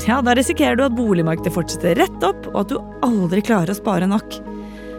ja, 0.04 0.18
da 0.26 0.34
risikerer 0.36 0.76
du 0.76 0.84
at 0.88 0.96
boligmarkedet 0.98 1.54
fortsetter 1.56 1.96
rett 2.02 2.26
opp, 2.26 2.50
og 2.52 2.58
at 2.66 2.74
du 2.74 2.80
aldri 3.06 3.44
klarer 3.46 3.72
å 3.72 3.78
spare 3.78 4.10
nok. 4.10 4.40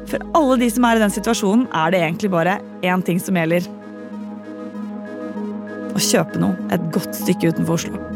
For 0.07 0.23
alle 0.39 0.61
de 0.63 0.71
som 0.73 0.87
er 0.87 0.97
i 0.97 1.03
den 1.03 1.13
situasjonen, 1.13 1.67
er 1.75 1.93
det 1.93 2.01
egentlig 2.05 2.31
bare 2.33 2.61
én 2.87 3.03
ting 3.05 3.21
som 3.21 3.37
gjelder. 3.37 3.67
Å 5.97 6.07
kjøpe 6.07 6.41
noe 6.41 6.71
et 6.73 6.89
godt 6.95 7.19
stykke 7.19 7.53
utenfor 7.53 7.81
Oslo. 7.81 8.16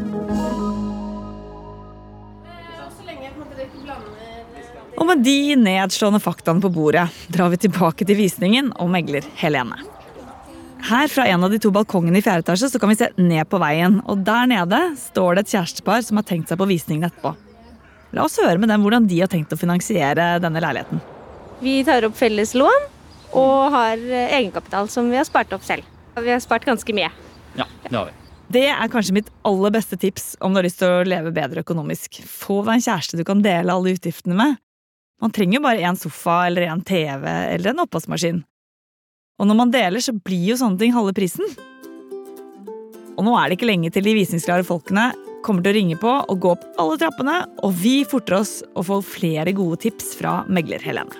Og 5.01 5.07
med 5.09 5.23
de 5.25 5.55
nedslående 5.57 6.21
faktaene 6.21 6.61
på 6.61 6.69
bordet 6.69 7.07
drar 7.33 7.49
vi 7.49 7.57
tilbake 7.63 8.05
til 8.05 8.19
visningen 8.19 8.67
og 8.77 8.91
megler 8.93 9.25
Helene. 9.39 9.79
Her 10.85 11.09
fra 11.09 11.25
en 11.29 11.45
av 11.45 11.49
de 11.53 11.57
to 11.61 11.71
balkongene 11.73 12.19
i 12.19 12.25
fjerde 12.25 12.45
etasje 12.45 12.69
så 12.69 12.81
kan 12.81 12.91
vi 12.91 12.99
se 12.99 13.07
ned 13.17 13.49
på 13.49 13.57
veien. 13.61 13.97
Og 14.05 14.21
der 14.25 14.45
nede 14.49 14.79
står 15.01 15.39
det 15.39 15.45
et 15.45 15.55
kjærestepar 15.55 16.05
som 16.05 16.21
har 16.21 16.27
tenkt 16.29 16.53
seg 16.53 16.61
på 16.61 16.69
visningen 16.69 17.09
etterpå. 17.09 17.33
La 18.13 18.27
oss 18.27 18.37
høre 18.41 18.61
med 18.61 18.69
dem 18.69 18.85
hvordan 18.85 19.09
de 19.09 19.19
har 19.23 19.29
tenkt 19.31 19.53
å 19.53 19.57
finansiere 19.57 20.35
denne 20.43 20.61
leiligheten. 20.61 21.01
Vi 21.65 21.79
tar 21.87 22.05
opp 22.05 22.17
felles 22.17 22.53
lån 22.57 22.89
og 23.41 23.57
har 23.73 24.01
egenkapital 24.05 24.89
som 24.91 25.09
vi 25.09 25.17
har 25.17 25.25
spart 25.25 25.53
opp 25.57 25.65
selv. 25.65 25.85
Vi 26.17 26.29
har 26.29 26.41
spart 26.43 26.65
ganske 26.67 26.93
mye. 26.93 27.09
Ja, 27.57 27.65
det 27.87 27.95
har 27.95 28.09
vi. 28.09 28.17
Det 28.51 28.67
er 28.69 28.89
kanskje 28.91 29.15
mitt 29.15 29.29
aller 29.47 29.73
beste 29.73 29.97
tips 29.97 30.35
om 30.43 30.53
du 30.53 30.59
har 30.59 30.67
lyst 30.67 30.81
til 30.81 30.91
å 30.91 31.05
leve 31.07 31.33
bedre 31.33 31.65
økonomisk. 31.65 32.21
Få 32.27 32.61
deg 32.67 32.77
en 32.77 32.89
kjæreste 32.91 33.17
du 33.17 33.23
kan 33.25 33.41
dele 33.41 33.73
alle 33.73 33.95
utgiftene 33.95 34.37
med. 34.37 34.59
Man 35.21 35.31
trenger 35.31 35.59
jo 35.59 35.63
bare 35.63 35.83
én 35.85 35.97
sofa 35.97 36.47
eller 36.47 36.65
en 36.65 36.81
TV 36.81 37.27
eller 37.29 37.71
en 37.71 37.83
oppvaskmaskin. 37.83 38.41
Og 39.37 39.47
når 39.49 39.57
man 39.57 39.73
deler, 39.73 40.01
så 40.01 40.13
blir 40.17 40.51
jo 40.51 40.57
sånne 40.57 40.81
ting 40.81 40.95
halve 40.95 41.13
prisen. 41.17 41.45
Og 43.17 43.25
nå 43.27 43.35
er 43.37 43.49
det 43.49 43.59
ikke 43.59 43.69
lenge 43.69 43.91
til 43.93 44.05
de 44.05 44.15
visningsklare 44.17 44.65
folkene 44.65 45.11
kommer 45.45 45.65
til 45.65 45.73
å 45.73 45.77
ringe 45.77 45.97
på 46.01 46.09
og 46.09 46.41
gå 46.41 46.53
opp 46.53 46.65
alle 46.81 46.97
trappene, 47.01 47.37
og 47.65 47.73
vi 47.77 48.01
forter 48.05 48.37
oss 48.37 48.59
å 48.77 48.83
få 48.85 48.99
flere 49.05 49.53
gode 49.57 49.79
tips 49.85 50.13
fra 50.17 50.39
megler 50.49 50.81
Helene. 50.85 51.13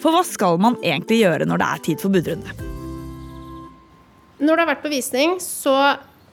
For 0.00 0.12
hva 0.12 0.24
skal 0.26 0.58
man 0.60 0.76
egentlig 0.82 1.22
gjøre 1.22 1.46
når 1.48 1.60
det 1.60 1.68
er 1.68 1.84
tid 1.88 2.02
for 2.02 2.12
budrunde? 2.12 2.56
Når 4.42 4.56
du 4.56 4.64
har 4.64 4.68
vært 4.72 4.82
på 4.84 4.92
visning, 4.92 5.36
så 5.40 5.76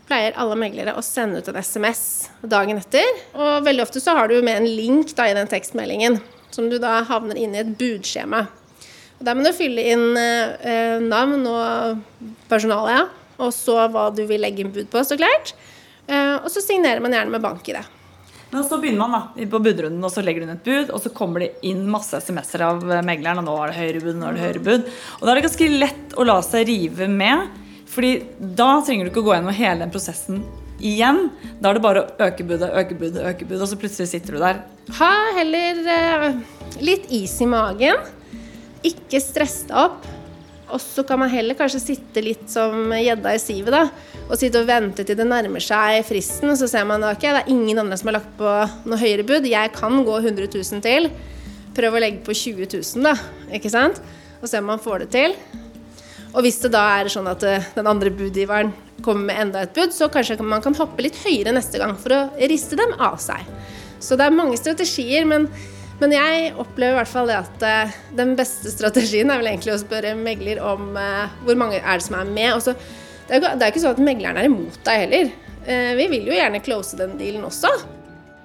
pleier 0.09 0.35
alle 0.41 0.57
meglere 0.57 0.95
å 0.97 1.03
sende 1.05 1.39
ut 1.39 1.51
en 1.51 1.59
SMS 1.61 2.01
dagen 2.41 2.79
etter. 2.81 3.05
Og 3.37 3.67
veldig 3.67 3.85
ofte 3.85 4.01
så 4.01 4.15
har 4.17 4.31
du 4.31 4.39
med 4.41 4.57
en 4.57 4.67
link 4.67 5.13
da, 5.15 5.27
i 5.29 5.37
den 5.37 5.51
tekstmeldingen, 5.51 6.17
som 6.53 6.69
du 6.69 6.77
da 6.81 6.99
havner 7.07 7.37
inn 7.39 7.55
i 7.55 7.61
et 7.63 7.75
budskjema. 7.79 8.45
Og 9.19 9.27
Der 9.27 9.35
må 9.35 9.43
du 9.43 9.51
fylle 9.55 9.83
inn 9.91 10.17
eh, 10.17 10.97
navn 11.03 11.43
og 11.49 12.33
personale, 12.51 12.95
ja. 12.95 13.05
og 13.39 13.53
så 13.55 13.81
hva 13.91 14.09
du 14.15 14.23
vil 14.29 14.41
legge 14.43 14.63
inn 14.63 14.73
bud 14.73 14.87
på, 14.91 15.03
så 15.03 15.19
klart. 15.19 15.53
Eh, 16.07 16.35
og 16.39 16.47
så 16.51 16.63
signerer 16.63 17.03
man 17.03 17.15
gjerne 17.15 17.35
med 17.35 17.43
bank 17.43 17.67
i 17.69 17.75
det. 17.75 17.85
Men 18.49 18.63
så 18.65 18.79
begynner 18.81 19.05
man 19.05 19.13
da, 19.13 19.47
på 19.51 19.61
budrunden, 19.61 20.01
og 20.01 20.09
så 20.13 20.23
legger 20.25 20.41
du 20.41 20.47
inn 20.47 20.55
et 20.55 20.65
bud, 20.65 20.93
og 20.95 21.03
så 21.03 21.11
kommer 21.13 21.43
det 21.43 21.51
inn 21.69 21.83
masse 21.91 22.17
SMS-er 22.17 22.63
av 22.65 22.85
megleren, 23.05 23.43
og 23.43 23.45
nå 23.45 23.57
er 23.61 23.73
det 23.73 23.77
høyere 23.77 24.05
bud, 24.07 24.15
nå 24.17 24.29
er 24.29 24.37
det 24.37 24.45
høyere 24.45 24.63
bud. 24.65 24.87
Og 25.19 25.25
da 25.25 25.33
er 25.33 25.37
det 25.37 25.45
ganske 25.45 25.67
lett 25.83 26.15
å 26.17 26.25
la 26.25 26.39
seg 26.45 26.65
rive 26.71 27.09
med, 27.11 27.59
fordi 27.89 28.15
da 28.39 28.71
trenger 28.85 29.05
du 29.05 29.11
ikke 29.11 29.21
å 29.21 29.27
gå 29.27 29.35
gjennom 29.35 29.59
hele 29.59 29.83
den 29.83 29.93
prosessen 29.93 30.41
igjen. 30.79 31.27
Da 31.59 31.71
er 31.71 31.79
det 31.79 31.83
bare 31.83 32.03
å 32.03 32.29
øke 32.29 32.45
budet, 32.47 32.69
øke 32.81 32.97
budet, 32.99 33.25
øke 33.25 33.47
budet, 33.47 33.63
og 33.63 33.71
så 33.71 33.79
plutselig 33.79 34.11
sitter 34.11 34.37
du 34.37 34.43
der. 34.43 34.61
Ha 34.99 35.11
heller 35.37 35.83
eh, 35.95 36.39
litt 36.83 37.09
is 37.13 37.35
i 37.43 37.49
magen. 37.49 37.99
Ikke 38.87 39.21
stress 39.23 39.61
deg 39.69 39.77
opp. 39.87 40.07
Og 40.69 40.77
så 40.81 41.01
kan 41.07 41.17
man 41.17 41.31
heller 41.33 41.57
kanskje 41.57 41.81
sitte 41.81 42.21
litt 42.21 42.45
som 42.51 42.91
gjedda 42.93 43.33
i 43.33 43.41
sivet, 43.41 43.73
da. 43.73 43.87
Og 44.27 44.35
sitte 44.37 44.61
og 44.61 44.69
vente 44.69 45.05
til 45.05 45.17
det 45.17 45.25
nærmer 45.25 45.63
seg 45.63 46.03
fristen, 46.05 46.51
og 46.53 46.59
så 46.59 46.69
ser 46.69 46.85
man 46.85 47.05
ok, 47.07 47.25
det 47.25 47.41
er 47.41 47.49
ingen 47.49 47.81
andre 47.81 47.97
som 47.97 48.11
har 48.11 48.19
lagt 48.19 48.35
på 48.37 48.51
noe 48.85 49.01
høyere 49.01 49.25
bud. 49.25 49.49
Jeg 49.49 49.73
kan 49.73 50.03
gå 50.05 50.19
100 50.21 50.51
000 50.53 50.85
til. 50.85 51.09
Prøv 51.77 51.97
å 51.97 52.03
legge 52.03 52.21
på 52.25 52.35
20 52.37 52.69
000, 52.69 53.07
da. 53.07 53.15
Ikke 53.57 53.71
sant? 53.73 53.97
Og 54.39 54.47
se 54.51 54.61
om 54.61 54.69
man 54.69 54.81
får 54.83 55.05
det 55.05 55.09
til. 55.17 55.35
Og 56.35 56.45
hvis 56.45 56.59
det 56.61 56.71
da 56.75 56.83
er 56.99 57.09
sånn 57.09 57.27
at 57.29 57.43
eh, 57.47 57.65
den 57.73 57.89
andre 57.89 58.11
budgiveren 58.13 58.71
kommer 59.05 59.29
med 59.31 59.41
enda 59.45 59.63
et 59.65 59.73
bud, 59.73 59.93
så 59.95 60.09
kanskje 60.13 60.37
man 60.43 60.61
kan 60.61 60.77
hoppe 60.77 61.03
litt 61.05 61.17
høyere 61.23 61.55
neste 61.55 61.81
gang 61.81 61.95
for 61.97 62.13
å 62.13 62.21
riste 62.51 62.77
dem 62.77 62.93
av 63.01 63.17
seg. 63.23 63.47
Så 64.03 64.17
det 64.19 64.27
er 64.27 64.35
mange 64.35 64.59
strategier, 64.59 65.25
men, 65.27 65.47
men 65.99 66.13
jeg 66.13 66.53
opplever 66.61 66.93
i 66.93 66.99
hvert 66.99 67.11
fall 67.11 67.31
at 67.33 67.65
uh, 67.65 67.97
den 68.15 68.35
beste 68.39 68.71
strategien 68.71 69.31
er 69.31 69.41
vel 69.41 69.49
egentlig 69.51 69.73
å 69.73 69.81
spørre 69.81 70.13
megler 70.19 70.61
om 70.63 70.93
uh, 70.95 71.25
hvor 71.47 71.59
mange 71.59 71.81
er 71.81 71.99
det 71.99 72.05
som 72.05 72.19
er 72.19 72.29
med. 72.29 72.53
Også, 72.53 72.75
det 73.27 73.41
er 73.41 73.65
jo 73.65 73.71
ikke 73.73 73.83
sånn 73.83 73.97
at 73.97 74.05
megleren 74.05 74.39
er 74.39 74.47
imot 74.51 74.79
deg 74.87 75.05
heller. 75.05 75.33
Vi 75.69 76.05
vil 76.09 76.29
jo 76.31 76.33
gjerne 76.33 76.61
close 76.63 76.97
den 76.97 77.17
dealen 77.19 77.43
også. 77.45 77.69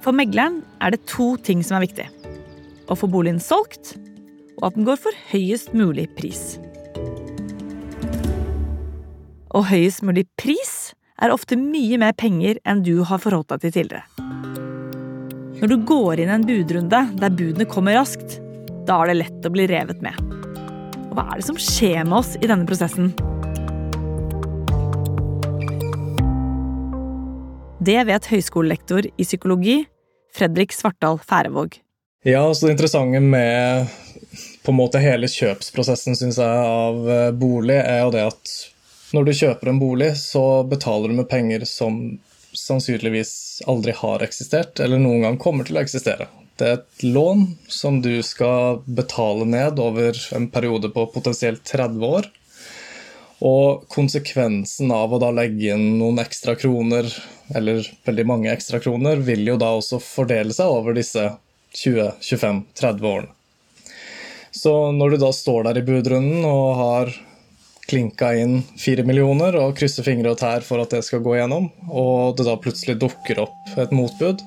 For 0.05 0.13
megleren 0.13 0.59
er 0.83 0.93
det 0.93 1.07
to 1.09 1.31
ting 1.41 1.63
som 1.65 1.79
er 1.79 1.87
viktig. 1.87 2.09
Å 2.91 2.99
få 2.99 3.09
boligen 3.09 3.41
solgt, 3.41 3.95
og 4.59 4.69
at 4.69 4.77
den 4.77 4.85
går 4.91 5.01
for 5.07 5.25
høyest 5.31 5.73
mulig 5.79 6.11
pris. 6.19 6.57
Og 9.55 9.69
høyest 9.69 10.03
mulig 10.03 10.25
pris 10.35 10.95
er 11.23 11.31
ofte 11.31 11.55
mye 11.55 11.99
mer 12.03 12.15
penger 12.19 12.59
enn 12.67 12.81
du 12.83 13.05
har 13.07 13.21
forholdt 13.23 13.53
deg 13.53 13.63
til 13.63 13.75
tidligere. 13.77 14.03
Når 15.61 15.71
du 15.71 15.77
går 15.87 16.25
inn 16.25 16.33
en 16.35 16.47
budrunde 16.49 17.03
der 17.21 17.37
budene 17.39 17.67
kommer 17.71 17.95
raskt, 17.95 18.41
da 18.89 18.99
er 19.01 19.13
det 19.13 19.21
lett 19.21 19.47
å 19.47 19.53
bli 19.55 19.69
revet 19.71 20.03
med. 20.03 20.19
Og 21.07 21.15
hva 21.15 21.29
er 21.29 21.39
det 21.39 21.47
som 21.47 21.61
skjer 21.61 22.03
med 22.03 22.19
oss 22.19 22.35
i 22.41 22.51
denne 22.51 22.67
prosessen? 22.67 23.15
Det 27.85 28.01
vet 28.11 28.29
høyskolelektor 28.35 29.07
i 29.07 29.23
psykologi 29.23 29.85
Fredrik 30.35 30.75
Svartdal 30.75 31.23
Færevåg. 31.23 31.79
Ja, 32.27 32.43
altså 32.43 32.67
Det 32.67 32.75
interessante 32.75 33.23
med 33.23 33.87
på 34.67 34.73
en 34.73 34.81
måte 34.83 34.99
hele 34.99 35.31
kjøpsprosessen 35.31 36.17
synes 36.19 36.43
jeg, 36.43 36.71
av 36.75 37.05
eh, 37.07 37.35
bolig, 37.37 37.79
er 37.79 38.01
jo 38.03 38.15
det 38.17 38.31
at 38.33 38.55
når 39.15 39.29
du 39.29 39.37
kjøper 39.39 39.71
en 39.71 39.79
bolig, 39.79 40.15
så 40.19 40.65
betaler 40.67 41.13
du 41.13 41.19
med 41.21 41.29
penger 41.31 41.65
som 41.69 42.19
sannsynligvis 42.55 43.63
aldri 43.71 43.95
har 43.99 44.23
eksistert, 44.27 44.81
eller 44.83 44.99
noen 45.03 45.23
gang 45.27 45.39
kommer 45.41 45.67
til 45.67 45.79
å 45.79 45.83
eksistere. 45.85 46.29
Det 46.59 46.67
er 46.67 46.77
et 46.79 47.05
lån 47.07 47.45
som 47.71 47.99
du 48.03 48.23
skal 48.27 48.81
betale 48.87 49.47
ned 49.49 49.81
over 49.83 50.19
en 50.37 50.47
periode 50.55 50.91
på 50.95 51.07
potensielt 51.15 51.65
30 51.67 52.05
år. 52.07 52.29
Og 53.45 53.89
konsekvensen 53.91 54.93
av 54.95 55.13
å 55.13 55.19
da 55.21 55.33
legge 55.35 55.75
inn 55.75 55.99
noen 55.99 56.23
ekstra 56.23 56.55
kroner, 56.59 57.09
eller 57.55 57.83
veldig 58.07 58.27
mange 58.31 58.53
ekstra 58.55 58.79
kroner, 58.83 59.19
vil 59.27 59.43
jo 59.51 59.59
da 59.61 59.73
også 59.75 59.99
fordele 60.03 60.55
seg 60.55 60.71
over 60.71 60.95
disse 60.97 61.27
20-25-30 61.75 63.11
årene. 63.11 63.35
Så 64.55 64.73
når 64.95 65.17
du 65.17 65.23
da 65.25 65.33
står 65.35 65.67
der 65.67 65.81
i 65.81 65.87
budrunden 65.87 66.45
og 66.47 66.69
har 66.79 67.11
klinka 67.89 68.33
inn 68.39 68.61
fire 68.81 69.05
millioner 69.07 69.57
og 69.61 69.77
krysser 69.79 70.07
fingre 70.07 70.33
og 70.33 70.41
tær 70.41 70.65
for 70.67 70.83
at 70.83 70.95
det 70.95 71.03
skal 71.07 71.23
gå 71.25 71.37
gjennom, 71.39 71.71
og 71.89 72.37
det 72.39 72.47
da 72.49 72.57
plutselig 72.61 72.99
dukker 73.03 73.45
opp 73.47 73.79
et 73.79 73.95
motbud, 73.95 74.45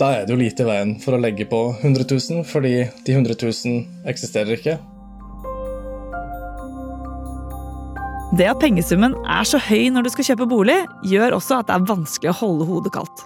Da 0.00 0.08
er 0.16 0.24
det 0.24 0.32
jo 0.32 0.40
lite 0.40 0.64
i 0.64 0.66
veien 0.66 0.94
for 0.98 1.14
å 1.14 1.20
legge 1.20 1.44
på 1.46 1.58
100 1.82 2.06
000, 2.08 2.46
fordi 2.48 2.88
de 3.04 3.12
100 3.12 3.36
000 3.36 4.08
eksisterer 4.08 4.56
ikke. 4.56 4.78
Det 8.32 8.46
at 8.48 8.62
pengesummen 8.62 9.12
er 9.28 9.44
så 9.44 9.60
høy 9.60 9.90
når 9.92 10.06
du 10.06 10.10
skal 10.14 10.30
kjøpe 10.30 10.48
bolig, 10.48 10.78
gjør 11.04 11.36
også 11.36 11.60
at 11.60 11.68
det 11.68 11.76
er 11.76 11.88
vanskelig 11.90 12.32
å 12.32 12.38
holde 12.40 12.68
hodet 12.70 12.94
kaldt. 12.96 13.24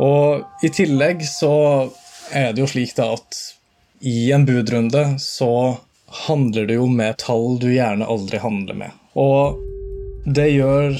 Og 0.00 0.64
i 0.64 0.70
tillegg 0.72 1.26
så 1.26 1.52
er 2.30 2.54
det 2.54 2.62
jo 2.62 2.70
slik 2.70 2.94
da 2.96 3.10
at 3.18 3.40
i 4.06 4.30
en 4.32 4.46
budrunde 4.48 5.02
så 5.20 5.50
handler 6.10 6.66
du 6.66 6.74
jo 6.74 6.86
med 6.90 7.18
tall 7.22 7.58
du 7.62 7.68
gjerne 7.72 8.06
aldri 8.06 8.40
handler 8.42 8.78
med. 8.82 9.00
Og 9.14 9.58
det 10.26 10.48
gjør 10.50 10.98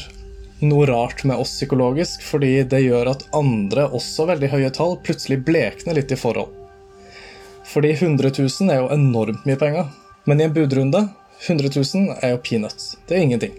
noe 0.61 0.87
rart 0.87 1.25
med 1.25 1.41
oss 1.41 1.55
psykologisk, 1.57 2.23
fordi 2.23 2.63
det 2.69 2.83
gjør 2.85 3.13
at 3.15 3.27
andre, 3.37 3.89
også 3.97 4.29
veldig 4.31 4.51
høye 4.53 4.71
tall, 4.77 4.99
plutselig 5.05 5.41
blekner 5.47 5.97
litt 5.97 6.13
i 6.13 6.19
forhold. 6.21 6.53
Fordi 7.71 7.95
100 7.95 8.33
000 8.39 8.71
er 8.73 8.83
jo 8.83 8.93
enormt 8.93 9.47
mye 9.47 9.59
penger. 9.59 9.91
Men 10.29 10.41
i 10.41 10.47
en 10.47 10.55
budrunde 10.55 11.07
100 11.47 11.71
000 11.77 12.17
er 12.21 12.35
jo 12.35 12.41
peanuts. 12.45 12.95
Det 13.09 13.17
er 13.17 13.25
ingenting. 13.25 13.55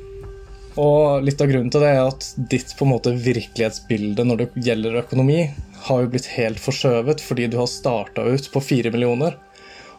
Og 0.79 1.23
litt 1.25 1.41
av 1.41 1.49
grunnen 1.51 1.71
til 1.73 1.83
det 1.83 1.91
er 1.91 2.05
at 2.05 2.27
ditt 2.51 2.75
på 2.77 2.85
en 2.85 2.93
måte 2.93 3.15
virkelighetsbilde 3.15 4.23
når 4.27 4.43
det 4.43 4.65
gjelder 4.67 5.01
økonomi, 5.01 5.41
har 5.81 6.03
jo 6.03 6.11
blitt 6.13 6.29
helt 6.35 6.61
forskjøvet 6.61 7.23
fordi 7.25 7.47
du 7.51 7.57
har 7.59 7.67
starta 7.67 8.23
ut 8.23 8.47
på 8.53 8.61
4 8.61 8.91
millioner, 8.93 9.35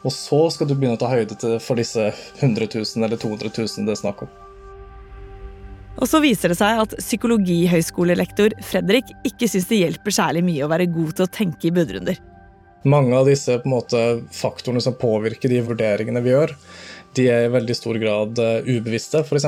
og 0.03 0.15
så 0.15 0.41
skal 0.51 0.69
du 0.69 0.75
begynne 0.75 0.99
å 0.99 1.01
ta 1.01 1.11
høyde 1.13 1.59
for 1.63 1.79
disse 1.79 2.11
100 2.41 2.69
000 2.75 3.07
eller 3.07 3.21
200 3.21 3.53
000 3.55 3.87
det 3.87 3.95
er 3.95 4.01
snakk 4.03 4.25
om. 4.27 4.33
Og 6.01 6.09
så 6.09 6.23
viser 6.25 6.53
det 6.53 6.59
seg 6.59 6.81
at 6.83 6.95
psykologihøyskolelektor 6.99 8.57
Fredrik 8.65 9.13
ikke 9.29 9.49
syns 9.51 9.69
det 9.69 9.83
hjelper 9.83 10.15
særlig 10.15 10.45
mye 10.47 10.65
å 10.65 10.71
være 10.73 10.89
god 10.91 11.13
til 11.19 11.27
å 11.27 11.33
tenke 11.33 11.69
i 11.69 11.75
budrunder. 11.75 12.19
Mange 12.89 13.15
av 13.15 13.29
disse 13.29 13.61
måte, 13.69 14.01
faktorene 14.35 14.83
som 14.83 14.97
påvirker 14.99 15.53
de 15.53 15.61
vurderingene 15.63 16.23
vi 16.25 16.33
gjør, 16.33 16.57
de 17.15 17.27
er 17.29 17.45
i 17.45 17.53
veldig 17.53 17.75
stor 17.77 17.99
grad 18.01 18.41
uh, 18.41 18.65
ubevisste, 18.65 19.21
f.eks. 19.21 19.47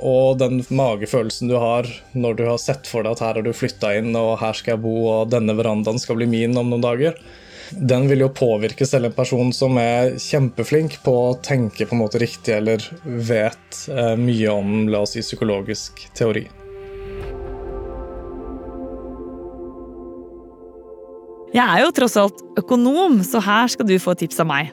Og 0.00 0.40
den 0.40 0.62
magefølelsen 0.72 1.52
du 1.52 1.58
har 1.60 1.86
når 2.16 2.38
du 2.38 2.44
har 2.48 2.58
sett 2.58 2.88
for 2.88 3.04
deg 3.04 3.14
at 3.14 3.22
her 3.22 3.38
har 3.38 3.46
du 3.46 3.52
flytta 3.54 3.92
inn, 4.00 4.10
og 4.16 4.40
her 4.40 4.56
skal 4.58 4.74
jeg 4.74 4.84
bo, 4.86 4.96
og 5.12 5.30
denne 5.30 5.54
verandaen 5.58 6.00
skal 6.02 6.18
bli 6.18 6.30
min 6.32 6.56
om 6.58 6.72
noen 6.72 6.82
dager, 6.82 7.20
den 7.76 8.08
vil 8.10 8.24
jo 8.24 8.30
påvirke 8.34 8.86
selv 8.88 9.08
en 9.08 9.14
person 9.16 9.52
som 9.54 9.76
er 9.80 10.16
kjempeflink 10.20 10.98
på 11.04 11.12
å 11.12 11.36
tenke 11.44 11.86
på 11.86 11.96
en 11.96 12.02
måte 12.02 12.20
riktig, 12.22 12.54
eller 12.58 12.84
vet 13.02 13.84
uh, 13.88 14.14
mye 14.18 14.52
om 14.52 14.88
la 14.92 15.02
oss 15.06 15.16
si, 15.16 15.24
psykologisk 15.24 16.04
teori. 16.18 16.46
Jeg 21.52 21.66
er 21.68 21.82
jo 21.84 21.92
tross 21.92 22.16
alt 22.16 22.38
økonom, 22.56 23.18
så 23.28 23.42
her 23.44 23.68
skal 23.68 23.88
du 23.88 23.98
få 24.00 24.14
tips 24.16 24.40
av 24.40 24.48
meg. 24.48 24.72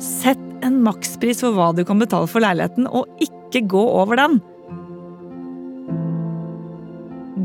Sett 0.00 0.42
en 0.64 0.82
makspris 0.84 1.40
for 1.40 1.56
hva 1.56 1.70
du 1.76 1.80
kan 1.88 2.00
betale 2.00 2.28
for 2.28 2.44
leiligheten, 2.44 2.88
og 2.88 3.08
ikke 3.24 3.64
gå 3.72 3.84
over 4.02 4.20
den. 4.20 4.40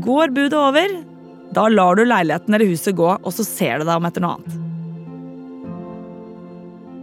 Går 0.04 0.34
budet 0.36 0.60
over, 0.60 0.92
da 1.56 1.66
lar 1.72 1.96
du 1.96 2.04
leiligheten 2.04 2.54
eller 2.54 2.68
huset 2.68 2.96
gå, 2.96 3.08
og 3.16 3.32
så 3.32 3.44
ser 3.46 3.80
du 3.80 3.86
deg 3.88 3.96
om 3.96 4.08
etter 4.08 4.24
noe 4.24 4.36
annet. 4.36 4.56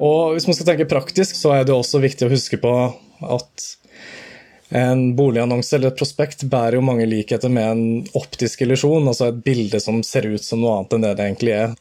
Og 0.03 0.33
hvis 0.35 0.45
man 0.49 0.57
skal 0.57 0.67
tenke 0.73 0.89
praktisk, 0.89 1.37
så 1.39 1.55
er 1.57 1.63
det 1.65 1.73
også 1.75 2.01
viktig 2.03 2.27
å 2.27 2.33
huske 2.33 2.59
på 2.61 2.73
at 3.23 3.69
en 4.73 5.13
boligannonse 5.15 5.75
eller 5.77 5.91
et 5.91 5.99
prospekt 5.99 6.43
bærer 6.49 6.79
jo 6.79 6.85
mange 6.85 7.05
likheter 7.05 7.51
med 7.53 7.69
en 7.69 7.83
optisk 8.17 8.65
illusjon, 8.65 9.05
altså 9.07 9.29
et 9.29 9.43
bilde 9.45 9.79
som 9.81 10.01
ser 10.05 10.27
ut 10.33 10.43
som 10.43 10.63
noe 10.63 10.79
annet 10.79 10.95
enn 10.97 11.05
det 11.05 11.13
det 11.17 11.27
egentlig 11.27 11.55
er. 11.57 11.75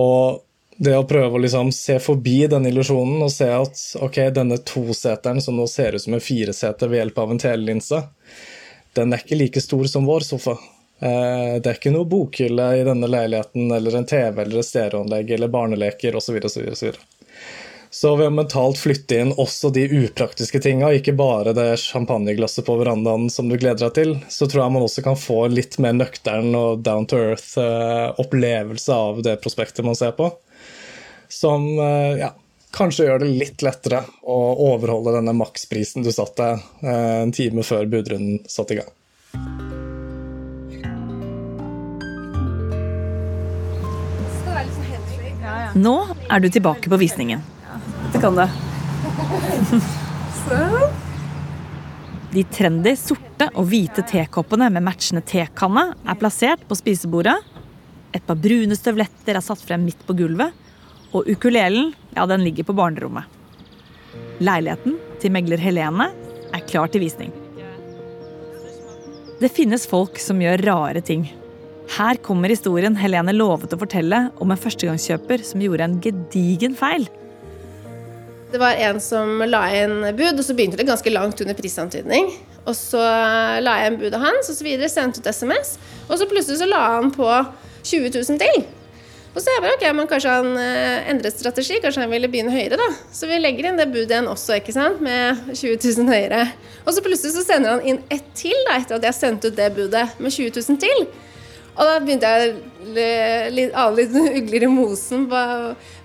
Og 0.00 0.40
det 0.76 0.96
å 0.98 1.06
prøve 1.06 1.38
å 1.38 1.42
liksom 1.44 1.70
se 1.76 2.00
forbi 2.02 2.38
den 2.50 2.66
illusjonen 2.66 3.22
og 3.22 3.30
se 3.30 3.46
at 3.52 3.82
ok, 4.02 4.18
denne 4.34 4.58
toseteren 4.66 5.40
som 5.44 5.60
nå 5.60 5.68
ser 5.70 5.94
ut 5.94 6.02
som 6.02 6.16
en 6.16 6.24
fireseter 6.24 6.90
ved 6.90 7.04
hjelp 7.04 7.20
av 7.22 7.34
en 7.34 7.42
telelinse, 7.44 8.00
den 8.96 9.12
er 9.14 9.22
ikke 9.22 9.38
like 9.38 9.62
stor 9.62 9.86
som 9.90 10.08
vår 10.08 10.26
sofa. 10.26 10.56
Eh, 10.98 11.56
det 11.60 11.68
er 11.68 11.78
ikke 11.78 11.92
noe 11.94 12.08
bokhylle 12.08 12.68
i 12.78 12.84
denne 12.86 13.10
leiligheten 13.10 13.72
eller 13.74 13.98
en 13.98 14.06
TV 14.06 14.42
eller 14.44 14.60
et 14.60 14.68
stereoanlegg 14.68 15.34
eller 15.36 15.52
barneleker 15.52 16.16
osv. 16.16 16.38
videre 16.38 16.92
Så 17.94 18.14
ved 18.18 18.28
å 18.28 18.34
mentalt 18.34 18.78
flytte 18.78 19.18
inn 19.22 19.32
også 19.34 19.70
de 19.74 19.84
upraktiske 20.04 20.60
tinga, 20.62 20.92
ikke 20.94 21.16
bare 21.18 21.54
det 21.54 21.66
champagneglasset 21.82 22.66
på 22.66 22.78
verandaen 22.78 23.28
som 23.30 23.50
du 23.50 23.56
gleder 23.58 23.88
deg 23.88 23.98
til, 23.98 24.16
så 24.28 24.46
tror 24.46 24.64
jeg 24.64 24.76
man 24.76 24.86
også 24.86 25.04
kan 25.06 25.18
få 25.18 25.44
litt 25.50 25.78
mer 25.82 25.94
nøktern 25.98 26.54
og 26.58 26.86
down 26.86 27.06
to 27.10 27.20
earth 27.32 27.58
eh, 27.58 28.94
av 28.94 29.22
det 29.22 29.36
prospektet 29.42 29.84
man 29.86 29.98
ser 29.98 30.16
på 30.18 30.30
som 31.34 31.66
eh, 31.78 32.18
ja, 32.22 32.34
kanskje 32.76 33.08
gjør 33.08 33.24
det 33.24 33.30
litt 33.34 33.62
lettere 33.66 34.04
å 34.22 34.40
overholde 34.70 35.16
denne 35.16 35.34
maksprisen 35.34 36.06
du 36.06 36.12
satte 36.14 36.54
en 36.82 37.32
time 37.34 37.66
før 37.66 37.88
budrunden 37.90 38.44
satte 38.46 38.76
i 38.76 38.82
gang. 38.82 39.73
Nå 45.74 45.94
er 46.30 46.40
du 46.40 46.48
tilbake 46.48 46.90
på 46.90 46.98
visningen. 47.00 47.40
Det 48.12 48.20
kan 48.22 48.36
det. 48.38 48.48
De 52.34 52.44
trendy 52.50 52.92
sorte 52.98 53.48
og 53.54 53.66
hvite 53.70 54.04
tekoppene 54.06 54.68
med 54.74 54.84
matchende 54.86 55.22
tekanne 55.26 55.88
er 56.06 56.18
plassert 56.18 56.62
på 56.68 56.78
spisebordet. 56.78 57.36
Et 58.14 58.22
par 58.22 58.38
brune 58.38 58.78
støvletter 58.78 59.34
er 59.34 59.42
satt 59.42 59.62
frem 59.66 59.82
midt 59.86 60.02
på 60.06 60.14
gulvet, 60.14 60.54
og 61.14 61.26
ukulelen, 61.30 61.92
ja, 62.14 62.26
den 62.30 62.46
ligger 62.46 62.66
på 62.66 62.74
barnerommet. 62.78 63.26
Leiligheten 64.42 64.98
til 65.22 65.34
megler 65.34 65.62
Helene 65.62 66.10
er 66.54 66.66
klar 66.70 66.90
til 66.90 67.02
visning. 67.02 67.34
Det 69.40 69.50
finnes 69.50 69.86
folk 69.90 70.20
som 70.22 70.42
gjør 70.42 70.62
rare 70.70 71.02
ting. 71.02 71.26
Her 71.92 72.18
kommer 72.24 72.48
historien 72.48 72.96
Helene 72.96 73.34
lovet 73.36 73.74
å 73.74 73.78
fortelle 73.78 74.28
om 74.42 74.50
en 74.50 74.60
førstegangskjøper 74.60 75.44
som 75.46 75.62
gjorde 75.62 75.86
en 75.86 75.98
gedigen 76.02 76.74
feil. 76.78 77.06
Det 78.54 78.60
var 78.62 78.78
en 78.86 79.00
som 79.02 79.42
la 79.50 79.64
inn 79.74 80.00
bud, 80.14 80.38
og 80.38 80.44
så 80.46 80.54
begynte 80.54 80.78
det 80.78 80.86
ganske 80.88 81.10
langt 81.10 81.40
under 81.42 81.56
prisantydning. 81.58 82.30
Og 82.64 82.76
så 82.78 83.02
la 83.60 83.80
jeg 83.82 83.92
inn 83.92 83.98
budet 84.00 84.20
hans, 84.22 84.48
og 84.48 84.56
så 84.56 84.64
videre, 84.64 84.88
sendte 84.88 85.20
ut 85.20 85.28
SMS. 85.28 85.74
Og 86.06 86.16
så 86.20 86.28
plutselig 86.30 86.62
så 86.62 86.70
la 86.70 86.80
han 86.96 87.10
på 87.14 87.28
20 87.84 88.14
000 88.14 88.40
til. 88.40 88.64
Og 89.34 89.42
så 89.42 89.50
er 89.50 89.56
jeg 89.56 89.64
bare, 89.64 89.74
ok, 89.74 89.84
men 89.98 90.08
Kanskje 90.10 90.36
han 90.36 90.52
eh, 90.62 91.10
endret 91.10 91.34
strategi, 91.34 91.80
kanskje 91.82 92.04
han 92.04 92.12
ville 92.14 92.30
begynne 92.30 92.54
høyere. 92.54 92.78
da. 92.78 92.86
Så 93.12 93.26
vi 93.26 93.40
legger 93.42 93.68
inn 93.68 93.80
det 93.80 93.90
budet 93.90 94.14
igjen 94.14 94.30
også, 94.30 94.60
ikke 94.60 94.76
sant, 94.76 95.02
med 95.02 95.42
20 95.50 95.80
000 95.82 96.14
høyere. 96.14 96.44
Og 96.86 96.94
så 96.94 97.02
plutselig 97.02 97.34
så 97.34 97.42
sender 97.42 97.74
han 97.74 97.82
inn 97.82 98.00
ett 98.14 98.30
til 98.38 98.54
da, 98.68 98.78
etter 98.78 99.00
at 99.00 99.08
jeg 99.10 99.18
sendte 99.18 99.50
ut 99.50 99.58
det 99.58 99.72
budet 99.74 100.06
med 100.22 100.30
20 100.30 100.54
000 100.62 100.82
til. 100.86 101.08
Og 101.74 101.88
da 101.88 101.94
begynte 102.02 102.30
jeg 102.30 102.54
å 102.54 103.84
ane 103.84 103.94
litt 103.98 104.18
ugler 104.40 104.66
i 104.66 104.70
mosen. 104.70 105.26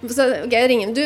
Så 0.10 0.29
ok, 0.45 0.53
jeg 0.55 0.71
ringer 0.73 0.95
du, 0.97 1.03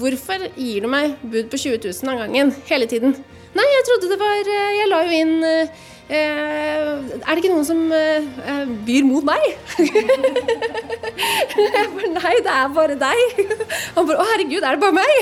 Hvorfor 0.00 0.44
gir 0.54 0.84
du 0.84 0.86
meg 0.86 1.16
bud 1.18 1.48
på 1.50 1.58
20 1.58 1.80
000 1.82 2.12
av 2.12 2.20
gangen 2.22 2.52
hele 2.68 2.86
tiden? 2.86 3.16
Nei, 3.58 3.64
jeg 3.66 3.86
trodde 3.88 4.10
det 4.12 4.18
var 4.20 4.46
eh, 4.46 4.76
Jeg 4.76 4.86
la 4.86 5.00
jo 5.02 5.16
inn 5.18 5.32
Eh, 5.42 5.72
er 6.10 7.30
det 7.30 7.40
ikke 7.40 7.52
noen 7.52 7.66
som 7.66 7.80
eh, 7.94 8.24
eh 8.50 8.70
byr 8.86 9.04
mot 9.06 9.24
meg? 9.26 9.44
jeg 11.60 11.86
bare 11.94 12.10
Nei, 12.10 12.32
det 12.44 12.54
er 12.54 12.72
bare 12.74 12.96
deg. 12.98 13.20
Han 13.94 14.08
bare 14.08 14.18
Å, 14.18 14.26
herregud, 14.32 14.64
er 14.64 14.76
det 14.76 14.82
bare 14.82 14.96
meg? 14.96 15.12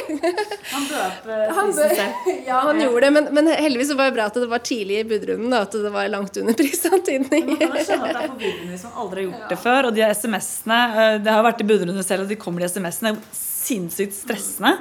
han 0.72 0.86
bøp 0.88 1.26
prisen 1.28 1.98
selv. 1.98 2.30
Ja, 2.48 2.62
han 2.64 2.80
gjorde 2.80 3.02
det, 3.04 3.10
men, 3.18 3.28
men, 3.36 3.50
heldigvis 3.52 3.92
var 3.98 4.08
det 4.08 4.16
bra 4.16 4.28
at 4.30 4.38
det 4.40 4.48
var 4.50 4.62
tidlig 4.64 5.02
i 5.02 5.08
budrunden. 5.08 5.56
At 5.58 5.76
det 5.76 5.92
var 5.92 6.08
langt 6.12 6.38
under 6.40 6.56
prisantydning. 6.58 7.52
Man 7.52 7.60
kan 7.60 7.84
skjønne 7.90 8.08
at 8.08 8.14
det 8.14 8.22
er 8.22 8.32
forvirrende 8.32 8.72
hvis 8.72 8.86
man 8.88 9.02
aldri 9.04 9.18
har 9.20 9.28
gjort 9.28 9.52
det 9.52 9.60
før. 9.66 9.90
Og 9.90 9.98
de 9.98 10.06
SMS-ene 10.08 10.80
eh, 10.88 11.18
Det 11.24 11.34
har 11.34 11.44
vært 11.46 11.60
i 11.64 11.68
budrunde 11.68 12.06
selv, 12.06 12.24
og 12.24 12.32
de 12.32 12.40
kommer 12.40 12.64
de 12.64 12.72
SMS-ene. 12.72 13.14
Sinnssykt 13.36 14.16
stressende. 14.16 14.78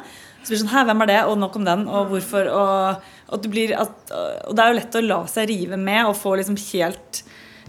Så 0.48 0.54
blir 0.54 0.60
det 0.60 0.64
sånn 0.64 0.72
Hæ, 0.72 0.86
hvem 0.88 1.04
er 1.04 1.12
det? 1.12 1.22
Og 1.28 1.40
nok 1.42 1.60
om 1.60 1.68
den, 1.68 1.88
og 1.92 2.12
hvorfor? 2.14 2.48
Og, 2.56 3.08
og, 3.28 3.48
blir, 3.52 3.74
at, 3.76 4.14
og 4.48 4.56
det 4.56 4.64
er 4.64 4.72
jo 4.72 4.78
lett 4.78 4.96
å 4.96 5.04
la 5.04 5.20
seg 5.32 5.50
rive 5.52 5.80
med 5.80 6.08
og 6.08 6.16
få 6.18 6.38
liksom 6.40 6.56
helt 6.70 7.24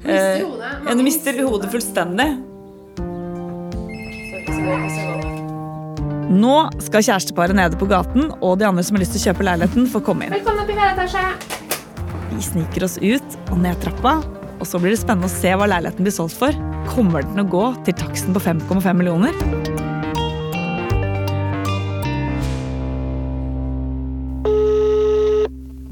eh, 0.05 0.45
ja, 0.45 0.95
Du 0.95 1.03
mister 1.03 1.41
hodet 1.43 1.71
fullstendig. 1.73 2.29
Nå 6.29 6.57
skal 6.85 7.05
kjæresteparet 7.07 7.57
nede 7.57 7.79
på 7.81 7.89
gaten 7.91 8.29
og 8.39 8.59
de 8.61 8.69
andre 8.69 8.85
som 8.85 8.99
har 8.99 9.03
lyst 9.03 9.17
til 9.17 9.23
å 9.23 9.31
kjøpe 9.31 9.47
leiligheten, 9.49 9.89
få 9.91 10.03
komme 10.05 10.29
inn. 10.29 10.37
Velkommen 10.37 10.63
opp 10.63 10.71
i 10.71 10.77
hver 10.77 10.93
etasje. 10.93 11.25
Vi 12.35 12.45
sniker 12.45 12.85
oss 12.87 12.99
ut 13.01 13.39
og 13.49 13.57
ned 13.65 13.81
trappa, 13.83 14.19
og 14.59 14.69
så 14.69 14.79
blir 14.83 14.95
det 14.95 15.01
spennende 15.01 15.31
å 15.31 15.33
se 15.33 15.55
hva 15.57 15.71
leiligheten 15.71 16.07
blir 16.07 16.15
solgt 16.15 16.39
for. 16.39 16.55
Kommer 16.93 17.27
den 17.27 17.43
å 17.43 17.49
gå 17.49 17.65
til 17.89 17.97
taksten 17.99 18.37
på 18.37 18.45
5,5 18.45 18.93
millioner? 19.01 19.68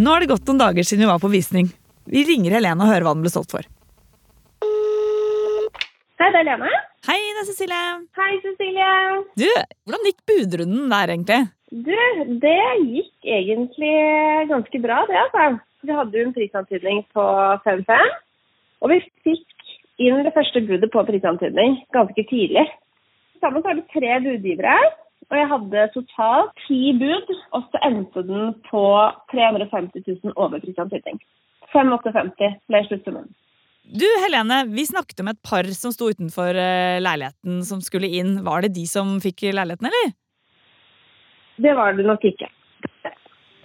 Nå 0.07 0.13
har 0.15 0.23
det 0.23 0.29
gått 0.31 0.47
noen 0.47 0.61
dager 0.61 0.87
siden 0.87 1.03
vi 1.03 1.07
var 1.11 1.19
på 1.19 1.29
visning. 1.33 1.67
Vi 2.07 2.21
ringer 2.29 2.53
Helene 2.55 2.85
og 2.85 2.93
hører 2.93 3.03
hva 3.03 3.13
den 3.17 3.25
ble 3.25 3.31
solgt 3.33 3.51
for. 3.57 3.65
Hei, 6.23 6.29
det 6.31 6.39
er 6.39 6.47
Lene. 6.47 6.69
Hei, 7.09 7.17
det 7.35 7.41
er 7.43 7.49
Cecilie. 7.49 7.81
Hei, 8.15 8.29
Cecilie. 8.45 8.91
Du, 9.43 9.49
hvordan 9.83 10.07
gikk 10.07 10.21
budrunden 10.31 10.93
der, 10.93 11.13
egentlig? 11.17 11.41
Du, 11.89 11.97
det 12.45 12.61
gikk 12.85 13.33
egentlig 13.41 13.97
ganske 14.53 14.83
bra, 14.85 15.01
det, 15.11 15.19
altså. 15.25 15.49
Vi 15.83 15.99
hadde 15.99 16.21
jo 16.21 16.29
en 16.29 16.37
prisantydning 16.39 17.03
på 17.17 17.27
5-5, 17.67 18.15
og 18.87 18.95
vi 18.95 19.01
fikk 19.27 19.75
inn 20.07 20.23
det 20.23 20.35
første 20.39 20.63
budet 20.71 20.93
på 20.95 21.03
prisantydning 21.11 21.81
ganske 21.99 22.27
tidlig. 22.31 22.69
Sammen 23.43 23.59
så 23.59 23.73
har 23.73 23.81
vi 23.83 23.89
tre 23.91 24.23
budgivere, 24.23 24.79
og 25.27 25.39
jeg 25.41 25.49
hadde 25.51 25.87
totalt 25.95 26.53
ti 26.67 26.93
bud, 27.01 27.33
og 27.57 27.65
så 27.73 27.81
endte 27.89 28.23
den 28.29 28.53
på 28.69 28.85
350 29.33 30.05
000 30.07 30.37
over 30.37 30.63
prisantydning. 30.63 31.19
5850 31.73 32.61
ble 32.71 32.83
sluttsummen. 32.87 33.27
Du, 33.87 34.07
Helene, 34.23 34.65
vi 34.71 34.87
snakket 34.87 35.23
om 35.23 35.31
et 35.31 35.39
par 35.47 35.67
som 35.75 35.93
sto 35.95 36.09
utenfor 36.11 36.59
eh, 36.59 36.99
leiligheten 37.03 37.61
som 37.67 37.83
skulle 37.83 38.11
inn. 38.19 38.41
Var 38.47 38.67
det 38.67 38.75
de 38.79 38.87
som 38.91 39.17
fikk 39.23 39.49
leiligheten, 39.51 39.91
eller? 39.91 40.15
Det 41.63 41.75
var 41.75 41.95
det 41.97 42.07
nok 42.07 42.27
ikke. 42.27 42.51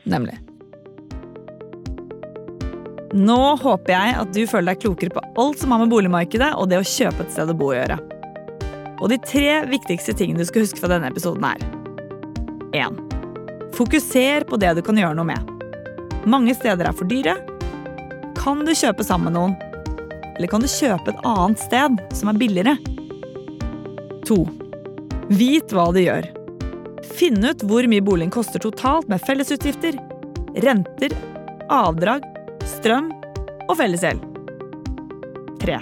Nemlig. 0.10 0.38
Nå 3.18 3.40
håper 3.60 3.92
jeg 3.92 4.18
at 4.22 4.34
du 4.34 4.42
føler 4.48 4.72
deg 4.72 4.86
klokere 4.86 5.14
på 5.14 5.24
alt 5.42 5.60
som 5.62 5.74
har 5.74 5.82
med 5.84 5.92
boligmarkedet 5.92 6.54
og 6.56 6.70
det 6.72 6.80
å 6.80 6.88
kjøpe 6.88 7.26
et 7.26 7.34
sted 7.34 7.50
å 7.52 7.58
bo 7.58 7.74
å 7.74 7.76
gjøre. 7.76 8.00
Og 9.02 9.10
de 9.10 9.18
tre 9.18 9.64
viktigste 9.70 10.14
tingene 10.18 10.42
du 10.42 10.48
skal 10.48 10.66
huske 10.66 10.80
fra 10.82 10.92
denne 10.94 11.10
episoden 11.10 11.46
er 11.48 11.64
1. 12.78 13.00
Fokuser 13.76 14.46
på 14.48 14.60
det 14.62 14.76
du 14.78 14.84
kan 14.86 15.00
gjøre 15.00 15.18
noe 15.18 15.28
med. 15.28 15.50
Mange 16.30 16.54
steder 16.56 16.88
er 16.88 16.96
for 16.96 17.10
dyre. 17.10 17.36
Kan 18.38 18.62
du 18.66 18.74
kjøpe 18.78 19.06
sammen 19.06 19.32
med 19.32 19.40
noen? 19.40 19.56
Eller 20.36 20.50
kan 20.52 20.64
du 20.64 20.70
kjøpe 20.70 21.12
et 21.12 21.24
annet 21.28 21.62
sted 21.62 21.98
som 22.16 22.32
er 22.32 22.40
billigere? 22.40 22.76
2. 24.30 24.38
Vit 25.34 25.74
hva 25.74 25.88
du 25.94 26.02
gjør. 26.04 26.30
Finn 27.18 27.42
ut 27.44 27.66
hvor 27.68 27.88
mye 27.90 28.06
boligen 28.06 28.34
koster 28.34 28.62
totalt 28.62 29.10
med 29.12 29.22
fellesutgifter, 29.26 29.98
renter, 30.66 31.16
avdrag, 31.74 32.26
strøm 32.78 33.10
og 33.68 33.76
fellesgjeld. 33.82 34.22
3. 35.62 35.82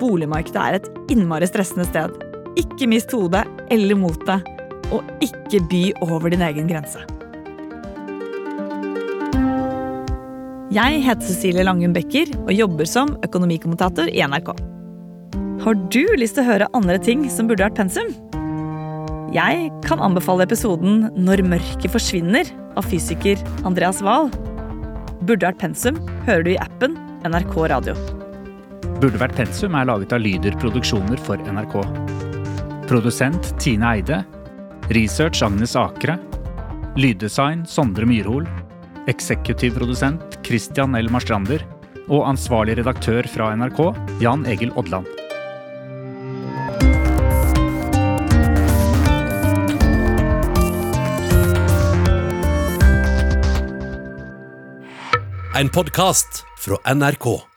Boligmarkedet 0.00 0.60
er 0.60 0.78
et 0.78 0.88
innmari 1.14 1.48
stressende 1.48 1.86
sted. 1.88 2.14
Ikke 2.60 2.88
mist 2.90 3.12
hodet 3.14 3.44
eller 3.74 3.98
motet, 3.98 4.46
og 4.94 5.02
ikke 5.24 5.62
by 5.70 5.82
over 6.04 6.30
din 6.32 6.44
egen 6.44 6.70
grense. 6.70 7.02
Jeg 10.74 11.02
heter 11.04 11.22
Cecilie 11.22 11.62
Langum 11.62 11.92
Becker 11.94 12.32
og 12.46 12.54
jobber 12.54 12.88
som 12.88 13.12
økonomikommentator 13.22 14.08
i 14.10 14.24
NRK. 14.26 14.50
Har 15.62 15.78
du 15.94 16.02
lyst 16.18 16.34
til 16.34 16.42
å 16.42 16.48
høre 16.48 16.70
andre 16.74 16.98
ting 16.98 17.28
som 17.30 17.46
burde 17.46 17.62
vært 17.62 17.78
pensum? 17.78 18.10
Jeg 19.34 19.70
kan 19.86 20.02
anbefale 20.02 20.46
episoden 20.46 21.10
'Når 21.14 21.42
mørket 21.46 21.90
forsvinner' 21.90 22.50
av 22.76 22.84
fysiker 22.84 23.38
Andreas 23.64 24.02
Wahl. 24.02 24.30
Burde 25.22 25.46
vært 25.46 25.62
pensum 25.62 25.96
hører 26.26 26.44
du 26.44 26.50
i 26.50 26.58
appen 26.60 26.98
NRK 27.24 27.70
Radio. 27.70 28.23
Burde 29.02 29.20
vært 29.20 29.36
pensum 29.36 29.74
er 29.76 29.88
laget 29.88 30.12
av 30.14 30.22
Lyder 30.22 30.54
Produksjoner 30.62 31.20
for 31.26 31.40
NRK. 31.40 31.74
Produsent 32.88 33.50
Tine 33.60 33.96
Eide. 33.96 34.22
Research 34.94 35.42
Agnes 35.44 35.74
Akre. 35.78 36.16
Lyddesign 36.96 37.64
Sondre 37.68 38.06
Myrhol. 38.08 38.46
Eksekutiv 39.10 39.74
produsent 39.80 40.38
Christian 40.46 40.94
L. 40.96 41.10
Marstrander. 41.12 41.64
Og 42.06 42.26
ansvarlig 42.28 42.78
redaktør 42.80 43.26
fra 43.32 43.50
NRK, 43.56 43.80
Jan 44.20 44.44
Egil 44.48 44.72
Odland. 44.76 45.08
En 55.54 55.68
podkast 55.72 56.44
fra 56.58 56.80
NRK. 56.94 57.53